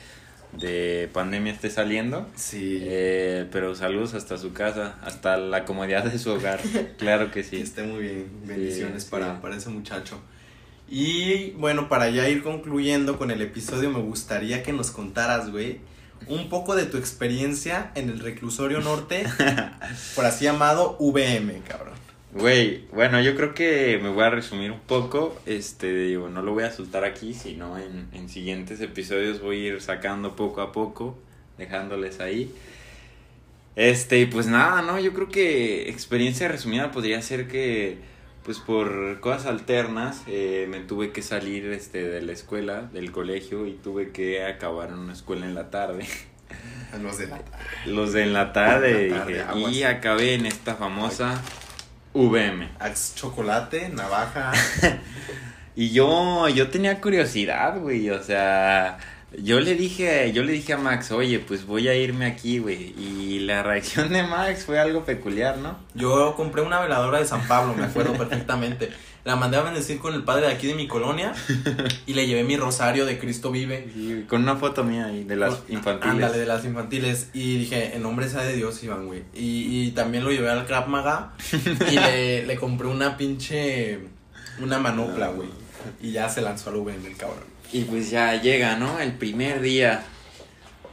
de 0.54 1.10
pandemia 1.14 1.52
esté 1.54 1.70
saliendo. 1.70 2.28
Sí. 2.36 2.80
Eh, 2.84 3.48
pero 3.52 3.76
saludos 3.76 4.14
hasta 4.16 4.38
su 4.38 4.54
casa, 4.54 4.96
hasta 5.04 5.38
la 5.38 5.66
comodidad 5.66 6.04
de 6.06 6.18
su 6.18 6.32
hogar. 6.32 6.60
claro 6.98 7.28
que 7.28 7.42
Que 7.42 7.44
sí. 7.44 7.58
esté 7.62 7.84
muy 7.84 8.02
bien. 8.02 8.28
Bendiciones 8.46 9.04
Sí, 9.04 9.10
para, 9.12 9.34
sí. 9.36 9.40
para 9.42 9.56
ese 9.58 9.70
muchacho. 9.70 10.20
Y 10.96 11.54
bueno, 11.58 11.90
para 11.90 12.08
ya 12.12 12.30
ir 12.30 12.44
concluyendo 12.44 13.18
con 13.18 13.32
el 13.32 13.42
episodio, 13.42 13.90
me 13.90 14.00
gustaría 14.00 14.62
que 14.62 14.74
nos 14.74 14.92
contaras, 14.92 15.50
güey, 15.50 15.80
un 16.28 16.50
poco 16.50 16.76
de 16.76 16.86
tu 16.86 16.98
experiencia 16.98 17.90
en 17.96 18.10
el 18.10 18.20
reclusorio 18.20 18.80
norte, 18.80 19.26
por 20.16 20.26
así 20.26 20.46
llamado 20.46 20.96
VM, 21.00 21.64
cabrón. 21.68 21.96
Güey, 22.34 22.86
bueno, 22.92 23.20
yo 23.22 23.36
creo 23.36 23.56
que 23.56 24.00
me 24.04 24.10
voy 24.10 24.24
a 24.24 24.30
resumir 24.30 24.70
un 24.70 24.82
poco. 24.82 25.36
Este, 25.48 25.92
digo, 25.92 26.30
no 26.30 26.44
lo 26.44 26.54
voy 26.54 26.66
a 26.66 26.72
soltar 26.72 27.06
aquí, 27.06 27.34
sino 27.34 27.80
en, 27.80 28.08
en 28.14 28.30
siguientes 28.30 28.80
episodios 28.80 29.42
voy 29.42 29.66
a 29.66 29.70
ir 29.70 29.82
sacando 29.82 30.36
poco 30.36 30.62
a 30.62 30.72
poco, 30.72 31.18
dejándoles 31.58 32.20
ahí. 32.20 32.54
Este, 33.76 34.20
y 34.20 34.28
pues 34.28 34.46
nada, 34.46 34.84
¿no? 34.84 35.00
Yo 35.00 35.12
creo 35.12 35.30
que 35.30 35.90
experiencia 35.90 36.48
resumida 36.50 36.92
podría 36.92 37.20
ser 37.24 37.48
que, 37.48 38.13
pues 38.44 38.60
por 38.60 39.20
cosas 39.20 39.46
alternas, 39.48 40.22
eh, 40.28 40.68
me 40.70 40.80
tuve 40.80 41.12
que 41.12 41.22
salir 41.22 41.66
este, 41.68 42.04
de 42.04 42.22
la 42.22 42.34
escuela, 42.34 42.82
del 42.94 43.12
colegio, 43.12 43.68
y 43.68 43.74
tuve 43.74 44.12
que 44.12 44.46
acabar 44.46 44.90
en 44.90 45.00
una 45.00 45.14
escuela 45.14 45.46
en 45.46 45.56
la 45.56 45.70
tarde. 45.70 46.06
Los 47.02 47.18
de 47.18 47.28
la 47.28 47.42
Los 47.86 48.14
de 48.14 48.24
en 48.24 48.34
la 48.34 48.54
tarde, 48.54 49.10
la 49.10 49.20
tarde, 49.20 49.46
dije, 49.56 49.72
y 49.72 49.84
acabé 49.84 50.36
en 50.36 50.46
esta 50.46 50.76
famosa 50.76 51.42
VM. 52.14 52.70
Chocolate, 53.16 53.90
navaja. 53.90 54.52
Y 55.76 55.90
yo, 55.90 56.48
yo 56.50 56.70
tenía 56.70 57.02
curiosidad, 57.02 57.80
güey, 57.80 58.12
o 58.12 58.22
sea, 58.22 59.00
yo 59.42 59.60
le 59.60 59.76
dije, 59.76 60.32
yo 60.34 60.44
le 60.44 60.52
dije 60.54 60.74
a 60.74 60.78
Max, 60.78 61.12
oye, 61.12 61.40
pues 61.40 61.66
voy 61.66 61.88
a 61.88 61.96
irme 61.96 62.26
aquí, 62.26 62.60
güey, 62.60 62.94
y 62.98 63.40
la 63.40 63.64
reacción 63.64 64.10
de 64.14 64.24
Max 64.24 64.64
fue 64.66 64.80
algo 64.80 65.04
peculiar, 65.06 65.58
¿no? 65.58 65.78
Yo 65.96 66.36
compré 66.36 66.62
una 66.62 66.80
veladora 66.82 67.20
de 67.20 67.26
San 67.26 67.48
Pablo, 67.48 67.74
me 67.76 67.84
acuerdo 67.86 68.14
perfectamente. 68.18 68.90
La 69.26 69.38
mandé 69.38 69.56
a 69.56 69.62
bendecir 69.62 70.00
con 70.00 70.14
el 70.16 70.24
padre 70.24 70.48
de 70.48 70.52
aquí 70.54 70.68
de 70.68 70.76
mi 70.76 70.86
colonia 70.86 71.32
y 72.06 72.14
le 72.14 72.28
llevé 72.28 72.44
mi 72.44 72.58
rosario 72.58 73.06
de 73.06 73.18
Cristo 73.20 73.52
vive. 73.52 74.26
Con 74.28 74.42
una 74.44 74.58
foto 74.58 74.84
mía 74.84 75.06
ahí 75.06 75.24
de 75.24 75.38
las 75.38 75.56
Con- 75.56 75.74
infantiles. 75.76 76.14
Ándale, 76.16 76.38
de 76.40 76.46
las 76.46 76.66
infantiles. 76.66 77.30
Y 77.34 77.58
dije, 77.58 77.96
en 77.96 78.02
nombre 78.04 78.28
sea 78.28 78.42
de 78.42 78.54
Dios, 78.58 78.84
Iván, 78.84 79.06
güey. 79.08 79.24
Y, 79.34 79.86
y 79.88 79.92
también 79.92 80.26
lo 80.26 80.32
llevé 80.32 80.50
al 80.50 80.66
Krav 80.66 80.90
Maga 80.90 81.32
y 81.90 81.96
le, 81.96 82.46
le 82.46 82.56
compré 82.58 82.88
una 82.90 83.16
pinche. 83.16 84.00
Una 84.62 84.78
manopla, 84.80 85.30
güey. 85.30 85.48
Y 86.02 86.12
ya 86.12 86.30
se 86.30 86.42
lanzó 86.42 86.70
al 86.70 86.78
VM 86.78 87.08
el 87.08 87.18
cabrón. 87.18 87.44
Y 87.72 87.84
pues 87.84 88.10
ya 88.10 88.40
llega, 88.42 88.76
¿no? 88.76 89.00
El 89.00 89.14
primer 89.14 89.62
día, 89.62 90.04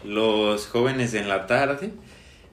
los 0.04 0.66
jóvenes 0.66 1.14
en 1.14 1.28
la 1.28 1.46
tarde, 1.46 1.92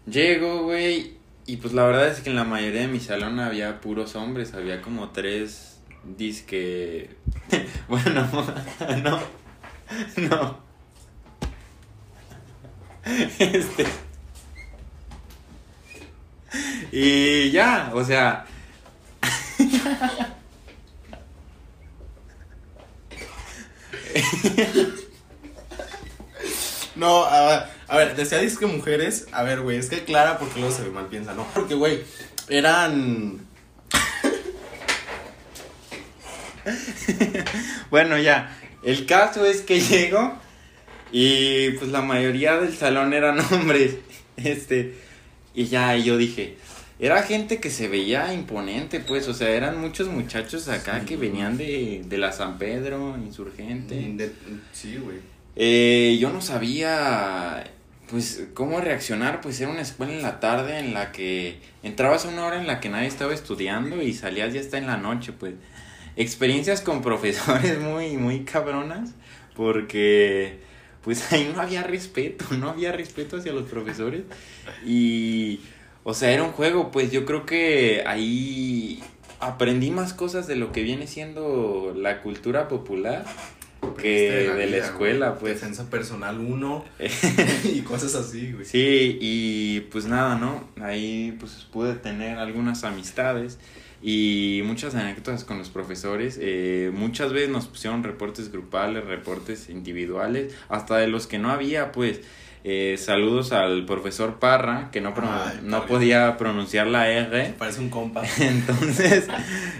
llego, 0.06 0.64
güey, 0.64 1.18
y 1.46 1.58
pues 1.58 1.74
la 1.74 1.84
verdad 1.84 2.08
es 2.10 2.20
que 2.20 2.30
en 2.30 2.36
la 2.36 2.44
mayoría 2.44 2.82
de 2.82 2.88
mi 2.88 3.00
salón 3.00 3.40
había 3.40 3.80
puros 3.80 4.16
hombres, 4.16 4.54
había 4.54 4.82
como 4.82 5.12
tres 5.12 5.80
disque... 6.18 7.16
bueno, 7.88 8.28
no, 9.04 9.20
no. 10.18 10.58
Este... 13.40 13.86
Y 16.92 17.52
ya, 17.52 17.92
o 17.94 18.04
sea, 18.04 18.46
No, 26.98 27.26
a, 27.26 27.70
a 27.88 27.98
ver, 27.98 28.16
decía 28.16 28.40
disque 28.40 28.66
mujeres. 28.66 29.28
A 29.32 29.44
ver, 29.44 29.62
güey, 29.62 29.78
es 29.78 29.88
que 29.88 30.04
Clara, 30.04 30.40
porque 30.40 30.60
luego 30.60 30.76
se 30.76 30.82
ve 30.82 30.90
mal 30.90 31.06
piensa, 31.06 31.36
¿no? 31.36 31.46
Porque, 31.54 31.76
güey, 31.76 32.04
eran. 32.50 33.46
Bueno, 37.90 38.18
ya. 38.18 38.58
El 38.84 39.06
caso 39.06 39.46
es 39.46 39.62
que 39.62 39.80
llego 39.80 40.34
y 41.12 41.72
pues 41.72 41.92
la 41.92 42.02
mayoría 42.02 42.58
del 42.58 42.76
salón 42.76 43.14
eran 43.14 43.40
hombres. 43.52 43.96
Este, 44.36 44.96
y 45.54 45.66
ya 45.66 45.96
yo 45.96 46.18
dije, 46.18 46.58
era 47.00 47.22
gente 47.24 47.60
que 47.60 47.70
se 47.70 47.88
veía 47.88 48.34
imponente, 48.34 49.00
pues, 49.00 49.28
o 49.28 49.34
sea, 49.34 49.50
eran 49.50 49.80
muchos 49.80 50.08
muchachos 50.08 50.68
acá 50.68 51.00
Sí. 51.02 51.06
que 51.06 51.18
venían 51.18 51.58
de, 51.58 52.04
de 52.08 52.18
la 52.18 52.32
San 52.32 52.58
Pedro, 52.58 53.16
insurgente. 53.18 53.96
de- 53.96 54.32
sí, 54.74 54.98
güey. 55.04 55.18
Eh, 55.56 56.18
yo 56.20 56.30
no 56.32 56.42
sabía, 56.42 57.64
pues, 58.10 58.46
cómo 58.54 58.80
reaccionar, 58.82 59.42
pues 59.42 59.60
era 59.62 59.70
una 59.72 59.82
escuela 59.82 60.14
en 60.14 60.22
la 60.22 60.40
tarde 60.40 60.80
en 60.80 60.94
la 60.94 61.12
que 61.12 61.60
entrabas 61.84 62.26
a 62.26 62.30
una 62.30 62.46
hora 62.46 62.60
en 62.60 62.68
la 62.68 62.80
que 62.80 62.90
nadie 62.90 63.08
estaba 63.08 63.34
estudiando 63.34 64.02
y 64.02 64.14
salías 64.14 64.54
ya 64.54 64.60
hasta 64.62 64.78
en 64.78 64.88
la 64.88 64.98
noche, 64.98 65.34
pues. 65.34 65.54
Experiencias 66.16 66.82
con 66.82 67.02
profesores 67.04 67.80
muy, 67.82 68.18
muy 68.18 68.40
cabronas, 68.42 69.12
porque, 69.56 70.60
pues, 71.04 71.32
ahí 71.34 71.52
no 71.54 71.62
había 71.62 71.84
respeto, 71.84 72.46
no 72.58 72.70
había 72.70 72.92
respeto 72.92 73.38
hacia 73.38 73.54
los 73.54 73.68
profesores. 73.70 74.22
Y, 74.86 75.60
o 76.10 76.14
sea, 76.14 76.32
era 76.32 76.44
un 76.44 76.54
juego, 76.54 76.90
pues, 76.90 77.12
yo 77.12 77.26
creo 77.26 77.46
que 77.46 78.02
ahí 78.08 79.04
aprendí 79.42 79.92
más 79.92 80.14
cosas 80.14 80.48
de 80.48 80.56
lo 80.56 80.72
que 80.72 80.82
viene 80.82 81.06
siendo 81.06 81.94
la 81.98 82.22
cultura 82.22 82.70
popular 82.70 83.26
que 83.98 84.32
de 84.32 84.68
la 84.68 84.78
vida, 84.78 84.86
escuela, 84.86 85.30
güey. 85.32 85.40
pues. 85.42 85.54
Defensa 85.56 85.90
personal 85.90 86.40
1 86.40 86.86
y 87.74 87.82
cosas 87.82 88.16
así, 88.16 88.54
güey. 88.54 88.64
Sí, 88.64 89.18
y 89.20 89.82
pues 89.92 90.06
nada, 90.06 90.36
¿no? 90.38 90.64
Ahí 90.82 91.36
pues 91.42 91.68
pude 91.74 91.96
tener 91.96 92.38
algunas 92.38 92.86
amistades 92.86 93.60
y 94.02 94.62
muchas 94.64 94.96
anécdotas 94.96 95.44
con 95.44 95.58
los 95.58 95.68
profesores. 95.68 96.40
Eh, 96.42 96.90
muchas 96.94 97.34
veces 97.34 97.50
nos 97.50 97.68
pusieron 97.68 98.04
reportes 98.04 98.50
grupales, 98.50 99.04
reportes 99.04 99.70
individuales, 99.70 100.56
hasta 100.70 100.96
de 100.96 101.08
los 101.08 101.28
que 101.28 101.38
no 101.38 101.52
había, 101.52 101.92
pues. 101.92 102.22
Eh, 102.70 102.98
saludos 102.98 103.54
al 103.54 103.86
profesor 103.86 104.40
Parra, 104.40 104.90
que 104.92 105.00
no, 105.00 105.14
pro- 105.14 105.26
Ay, 105.32 105.62
no 105.64 105.78
pobre. 105.78 105.88
podía 105.88 106.36
pronunciar 106.36 106.88
la 106.88 107.08
R. 107.10 107.54
Parece 107.58 107.80
un 107.80 107.90
compa. 107.90 108.24
Entonces, 108.40 109.28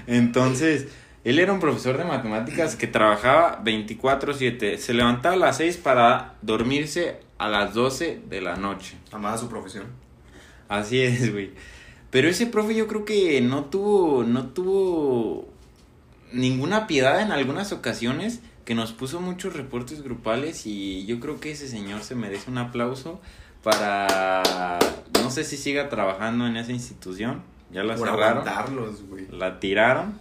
entonces, 0.08 0.88
él 1.26 1.40
era 1.40 1.52
un 1.52 1.60
profesor 1.60 1.98
de 1.98 2.06
matemáticas 2.06 2.78
que 2.78 2.88
trabajaba 2.88 3.62
24/7. 3.66 4.78
Se 4.78 4.94
levantaba 4.94 5.36
a 5.36 5.38
las 5.38 5.58
6 5.58 5.76
para 5.76 6.36
dormirse 6.42 7.20
a 7.38 7.50
las 7.50 7.74
12 7.74 8.22
de 8.30 8.40
la 8.40 8.56
noche. 8.56 8.96
Amaba 9.12 9.38
su 9.38 9.50
profesión. 9.50 9.84
Así 10.70 11.02
es, 11.02 11.34
güey. 11.34 11.52
Pero 12.10 12.30
ese 12.30 12.46
profe 12.48 12.74
yo 12.74 12.88
creo 12.88 13.04
que 13.04 13.42
no 13.42 13.66
tuvo, 13.66 14.24
no 14.24 14.46
tuvo 14.48 15.50
ninguna 16.32 16.88
piedad 16.88 17.20
en 17.22 17.34
algunas 17.34 17.74
ocasiones, 17.74 18.40
que 18.68 18.76
nos 18.76 18.92
puso 18.92 19.22
muchos 19.22 19.56
reportes 19.56 20.04
grupales 20.04 20.66
y 20.66 21.06
yo 21.06 21.22
creo 21.22 21.40
que 21.40 21.52
ese 21.52 21.70
señor 21.70 22.04
se 22.04 22.16
merece 22.16 22.52
un 22.52 22.58
aplauso 22.58 23.22
para, 23.64 24.78
no 25.24 25.32
sé 25.32 25.46
si 25.46 25.56
siga 25.56 25.88
trabajando 25.88 26.46
en 26.46 26.58
esa 26.58 26.74
institución, 26.74 27.44
ya 27.72 27.86
la 27.86 27.96
Por 27.96 28.10
cerraron 28.10 28.44
la 29.32 29.62
tiraron. 29.62 30.20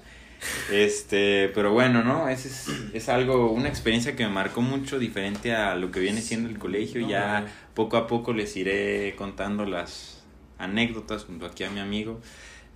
Este, 0.70 1.50
pero 1.56 1.72
bueno, 1.72 2.04
¿no? 2.04 2.28
Es, 2.28 2.46
es, 2.46 2.68
es 2.94 3.08
algo, 3.08 3.50
una 3.50 3.68
experiencia 3.68 4.14
que 4.14 4.24
me 4.24 4.32
marcó 4.32 4.62
mucho 4.62 5.00
diferente 5.00 5.52
a 5.52 5.74
lo 5.74 5.90
que 5.90 5.98
viene 5.98 6.20
siendo 6.20 6.48
el 6.48 6.60
colegio. 6.60 7.00
No, 7.00 7.08
ya 7.08 7.46
poco 7.74 7.96
a 7.96 8.06
poco 8.06 8.32
les 8.32 8.56
iré 8.56 9.16
contando 9.16 9.64
las 9.64 10.22
anécdotas 10.58 11.24
junto 11.24 11.46
aquí 11.46 11.64
a 11.64 11.70
mi 11.70 11.80
amigo, 11.80 12.20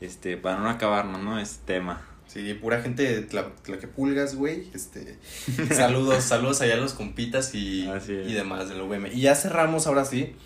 este, 0.00 0.37
para 0.37 0.59
no 0.59 0.68
acabarnos, 0.68 1.22
¿no? 1.22 1.38
Este 1.38 1.74
tema. 1.74 2.10
Sí, 2.33 2.55
pura 2.55 2.81
gente 2.81 3.03
de 3.03 3.29
Tla- 3.29 3.51
Tlaquepulgas, 3.62 4.37
güey. 4.37 4.69
Este, 4.73 5.19
saludos, 5.75 6.23
saludos 6.25 6.61
allá 6.61 6.75
a 6.75 6.77
los 6.77 6.93
compitas 6.95 7.55
y, 7.55 7.88
y 8.09 8.33
demás 8.35 8.69
del 8.69 8.81
UVM. 8.83 9.07
Y 9.12 9.23
ya 9.23 9.35
cerramos 9.35 9.87
ahora 9.88 10.05
sí, 10.05 10.37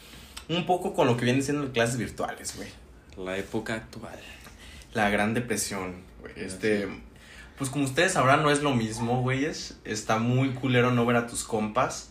un 0.48 0.64
poco 0.64 0.94
con 0.94 1.06
lo 1.06 1.16
que 1.18 1.24
vienen 1.26 1.42
siendo 1.42 1.70
clases 1.72 1.98
virtuales, 1.98 2.54
güey. 2.56 2.68
La 3.22 3.36
época 3.36 3.74
actual. 3.74 4.18
La 4.94 5.10
Gran 5.10 5.34
Depresión, 5.34 5.96
güey. 6.20 6.32
Este, 6.36 6.88
pues 7.58 7.68
como 7.68 7.84
ustedes 7.84 8.12
sabrán, 8.12 8.42
no 8.42 8.50
es 8.50 8.62
lo 8.62 8.74
mismo, 8.74 9.20
güeyes. 9.20 9.76
Está 9.84 10.18
muy 10.18 10.50
culero 10.54 10.90
no 10.90 11.04
ver 11.04 11.16
a 11.16 11.26
tus 11.26 11.44
compas. 11.44 12.10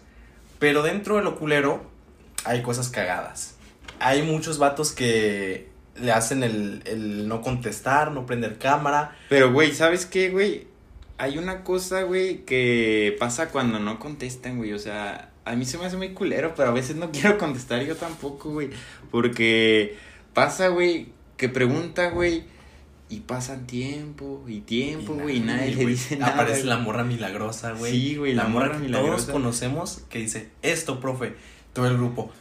Pero 0.60 0.84
dentro 0.84 1.16
de 1.18 1.24
lo 1.24 1.36
culero 1.40 1.84
hay 2.46 2.62
cosas 2.62 2.90
cagadas. 2.90 3.56
Hay 4.00 4.22
muchos 4.22 4.60
vatos 4.60 4.92
que 4.92 5.73
le 5.96 6.12
hacen 6.12 6.44
el, 6.44 6.82
el 6.86 7.28
no 7.28 7.42
contestar, 7.42 8.12
no 8.12 8.26
prender 8.26 8.58
cámara. 8.58 9.16
Pero, 9.30 9.52
güey, 9.52 9.74
¿sabes 9.74 10.06
qué, 10.06 10.30
güey? 10.30 10.68
Hay 11.18 11.38
una 11.38 11.64
cosa, 11.64 12.04
güey, 12.04 12.44
que 12.46 13.16
pasa 13.20 13.50
cuando 13.50 13.80
no 13.80 14.00
contestan, 14.00 14.58
güey. 14.58 14.74
O 14.74 14.80
sea, 14.80 15.32
a 15.46 15.56
mí 15.56 15.66
se 15.66 15.78
me 15.78 15.86
hace 15.86 15.98
muy 15.98 16.10
culero, 16.14 16.54
pero 16.56 16.70
a 16.70 16.74
veces 16.74 16.96
no 16.96 17.12
quiero 17.14 17.38
contestar 17.38 17.84
yo 17.84 17.96
tampoco, 17.96 18.50
güey. 18.52 18.70
Porque 19.12 19.98
pasa, 20.34 20.70
güey, 20.70 21.08
que 21.38 21.50
pregunta, 21.50 22.10
güey, 22.10 22.46
y 23.10 23.20
pasan 23.22 23.68
tiempo 23.68 24.44
y 24.48 24.62
tiempo, 24.62 25.14
güey, 25.14 25.38
y 25.38 25.40
nadie 25.42 25.76
le 25.76 25.86
dice 25.86 26.18
nada. 26.18 26.34
Aparece 26.34 26.64
la 26.64 26.78
morra 26.78 27.04
milagrosa, 27.04 27.74
güey. 27.74 27.92
Sí, 27.92 28.16
güey, 28.16 28.34
la 28.34 28.46
morra 28.46 28.68
que 28.68 28.74
todos 28.74 28.82
milagrosa. 28.82 29.32
conocemos 29.32 30.04
que 30.10 30.20
dice, 30.20 30.50
esto, 30.64 31.00
profe. 31.00 31.36
Todo 31.74 31.88
el 31.88 31.98
grupo. 31.98 32.32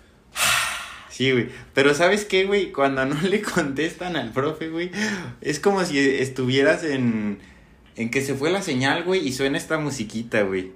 Sí, 1.13 1.31
güey. 1.31 1.49
Pero 1.75 1.95
¿sabes 1.95 2.25
qué, 2.25 2.47
güey? 2.47 2.73
Cuando 2.73 3.05
no 3.05 3.21
le 3.29 3.43
contestan 3.43 4.17
al 4.17 4.33
profe, 4.33 4.71
güey, 4.71 4.91
es 5.43 5.61
como 5.61 5.85
si 5.85 5.99
estuvieras 5.99 6.85
en, 6.85 7.39
en 7.97 8.11
que 8.11 8.23
se 8.23 8.35
fue 8.35 8.51
la 8.51 8.63
señal, 8.63 9.05
güey, 9.05 9.27
y 9.27 9.33
suena 9.33 9.59
esta 9.59 9.79
musiquita, 9.79 10.43
güey. 10.43 10.73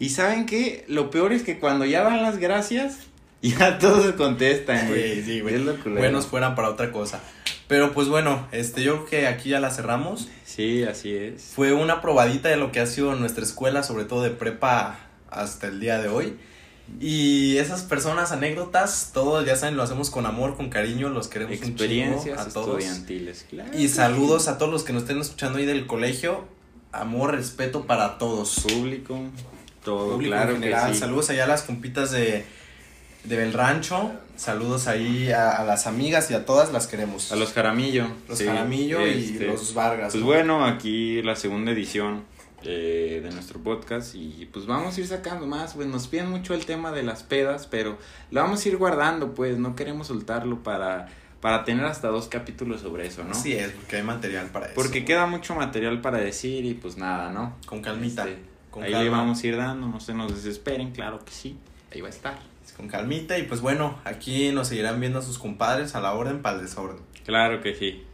Y 0.00 0.08
¿saben 0.08 0.46
qué? 0.46 0.84
Lo 0.88 1.10
peor 1.10 1.32
es 1.32 1.44
que 1.44 1.60
cuando 1.60 1.84
ya 1.84 2.02
dan 2.02 2.22
las 2.22 2.38
gracias, 2.38 2.98
ya 3.42 3.78
todos 3.78 4.12
contestan, 4.16 4.88
güey. 4.88 5.14
Sí, 5.14 5.22
sí, 5.22 5.40
güey. 5.40 5.54
Es 5.54 5.60
lo 5.60 5.76
culero. 5.76 6.00
Buenos 6.00 6.26
fueran 6.26 6.56
para 6.56 6.68
otra 6.68 6.90
cosa. 6.90 7.20
Pero 7.68 7.92
pues 7.92 8.08
bueno, 8.08 8.48
este, 8.50 8.82
yo 8.82 9.06
creo 9.06 9.22
que 9.22 9.26
aquí 9.28 9.50
ya 9.50 9.60
la 9.60 9.70
cerramos. 9.70 10.28
Sí, 10.44 10.82
así 10.82 11.14
es. 11.14 11.52
Fue 11.54 11.72
una 11.72 12.02
probadita 12.02 12.48
de 12.48 12.56
lo 12.56 12.72
que 12.72 12.80
ha 12.80 12.86
sido 12.86 13.14
nuestra 13.14 13.44
escuela, 13.44 13.84
sobre 13.84 14.04
todo 14.04 14.22
de 14.24 14.30
prepa 14.30 14.98
hasta 15.32 15.66
el 15.68 15.80
día 15.80 15.98
de 16.00 16.08
hoy. 16.08 16.36
Y 17.00 17.56
esas 17.56 17.82
personas, 17.82 18.32
anécdotas, 18.32 19.10
todo 19.14 19.42
ya 19.44 19.56
saben, 19.56 19.76
lo 19.76 19.82
hacemos 19.82 20.10
con 20.10 20.26
amor, 20.26 20.56
con 20.56 20.68
cariño, 20.68 21.08
los 21.08 21.28
queremos 21.28 21.56
un 21.58 21.64
Experiencias 21.68 22.38
a 22.38 22.50
todos. 22.50 22.78
estudiantiles, 22.80 23.46
claro. 23.48 23.70
Y 23.78 23.88
saludos 23.88 24.48
a 24.48 24.58
todos 24.58 24.70
los 24.72 24.82
que 24.82 24.92
nos 24.92 25.02
estén 25.02 25.20
escuchando 25.20 25.58
ahí 25.58 25.64
del 25.64 25.86
colegio. 25.86 26.44
Amor, 26.90 27.34
respeto 27.34 27.86
para 27.86 28.18
todos. 28.18 28.60
Público, 28.60 29.18
todo, 29.84 30.14
Público 30.14 30.34
claro 30.34 30.50
en 30.56 30.62
general. 30.62 30.88
que 30.88 30.94
sí. 30.94 31.00
Saludos 31.00 31.30
allá 31.30 31.44
a 31.44 31.46
las 31.46 31.62
compitas 31.62 32.10
de, 32.10 32.44
de 33.24 33.36
Bel 33.36 33.52
Rancho. 33.54 34.12
Saludos 34.36 34.88
ahí 34.88 35.30
a, 35.30 35.50
a 35.52 35.64
las 35.64 35.86
amigas 35.86 36.30
y 36.30 36.34
a 36.34 36.44
todas 36.44 36.72
las 36.72 36.88
queremos. 36.88 37.32
A 37.32 37.36
los 37.36 37.52
Jaramillo. 37.52 38.08
Los 38.28 38.38
sí, 38.38 38.44
Jaramillo 38.44 39.06
y 39.06 39.24
este, 39.32 39.46
los 39.46 39.72
Vargas. 39.72 40.12
Pues 40.12 40.20
¿no? 40.20 40.26
bueno, 40.26 40.66
aquí 40.66 41.22
la 41.22 41.36
segunda 41.36 41.70
edición 41.70 42.24
eh, 42.64 43.20
de 43.22 43.30
nuestro 43.30 43.60
podcast 43.60 44.14
y 44.14 44.48
pues 44.52 44.66
vamos 44.66 44.96
a 44.96 45.00
ir 45.00 45.06
sacando 45.06 45.46
más, 45.46 45.74
pues 45.74 45.86
nos 45.86 46.08
piden 46.08 46.30
mucho 46.30 46.54
el 46.54 46.64
tema 46.66 46.92
de 46.92 47.02
las 47.02 47.22
pedas, 47.22 47.66
pero 47.66 47.98
lo 48.30 48.40
vamos 48.42 48.64
a 48.64 48.68
ir 48.68 48.76
guardando, 48.76 49.34
pues 49.34 49.58
no 49.58 49.74
queremos 49.74 50.08
soltarlo 50.08 50.62
para, 50.62 51.08
para 51.40 51.64
tener 51.64 51.84
hasta 51.84 52.08
dos 52.08 52.28
capítulos 52.28 52.80
sobre 52.80 53.06
eso, 53.06 53.24
¿no? 53.24 53.32
Así 53.32 53.52
es, 53.52 53.70
porque 53.72 53.96
hay 53.96 54.02
material 54.02 54.46
para 54.46 54.66
eso. 54.66 54.74
Porque 54.74 55.04
queda 55.04 55.26
mucho 55.26 55.54
material 55.54 56.00
para 56.00 56.18
decir 56.18 56.64
y 56.64 56.74
pues 56.74 56.96
nada, 56.96 57.32
¿no? 57.32 57.56
Con 57.66 57.82
calmita. 57.82 58.24
Este, 58.28 58.42
con 58.70 58.84
ahí 58.84 58.92
calma. 58.92 59.04
le 59.04 59.10
vamos 59.10 59.42
a 59.42 59.46
ir 59.46 59.56
dando, 59.56 59.86
no 59.88 60.00
se 60.00 60.14
nos 60.14 60.34
desesperen, 60.34 60.92
claro 60.92 61.24
que 61.24 61.32
sí, 61.32 61.58
ahí 61.92 62.00
va 62.00 62.08
a 62.08 62.10
estar. 62.10 62.38
Con 62.76 62.88
calmita. 62.88 63.38
Y 63.38 63.42
pues 63.42 63.60
bueno, 63.60 63.98
aquí 64.04 64.50
nos 64.52 64.68
seguirán 64.68 65.00
viendo 65.00 65.18
a 65.18 65.22
sus 65.22 65.38
compadres 65.38 65.94
a 65.94 66.00
la 66.00 66.14
orden 66.14 66.42
para 66.42 66.56
el 66.56 66.62
desorden. 66.62 66.98
Claro 67.24 67.60
que 67.60 67.74
sí. 67.74 68.04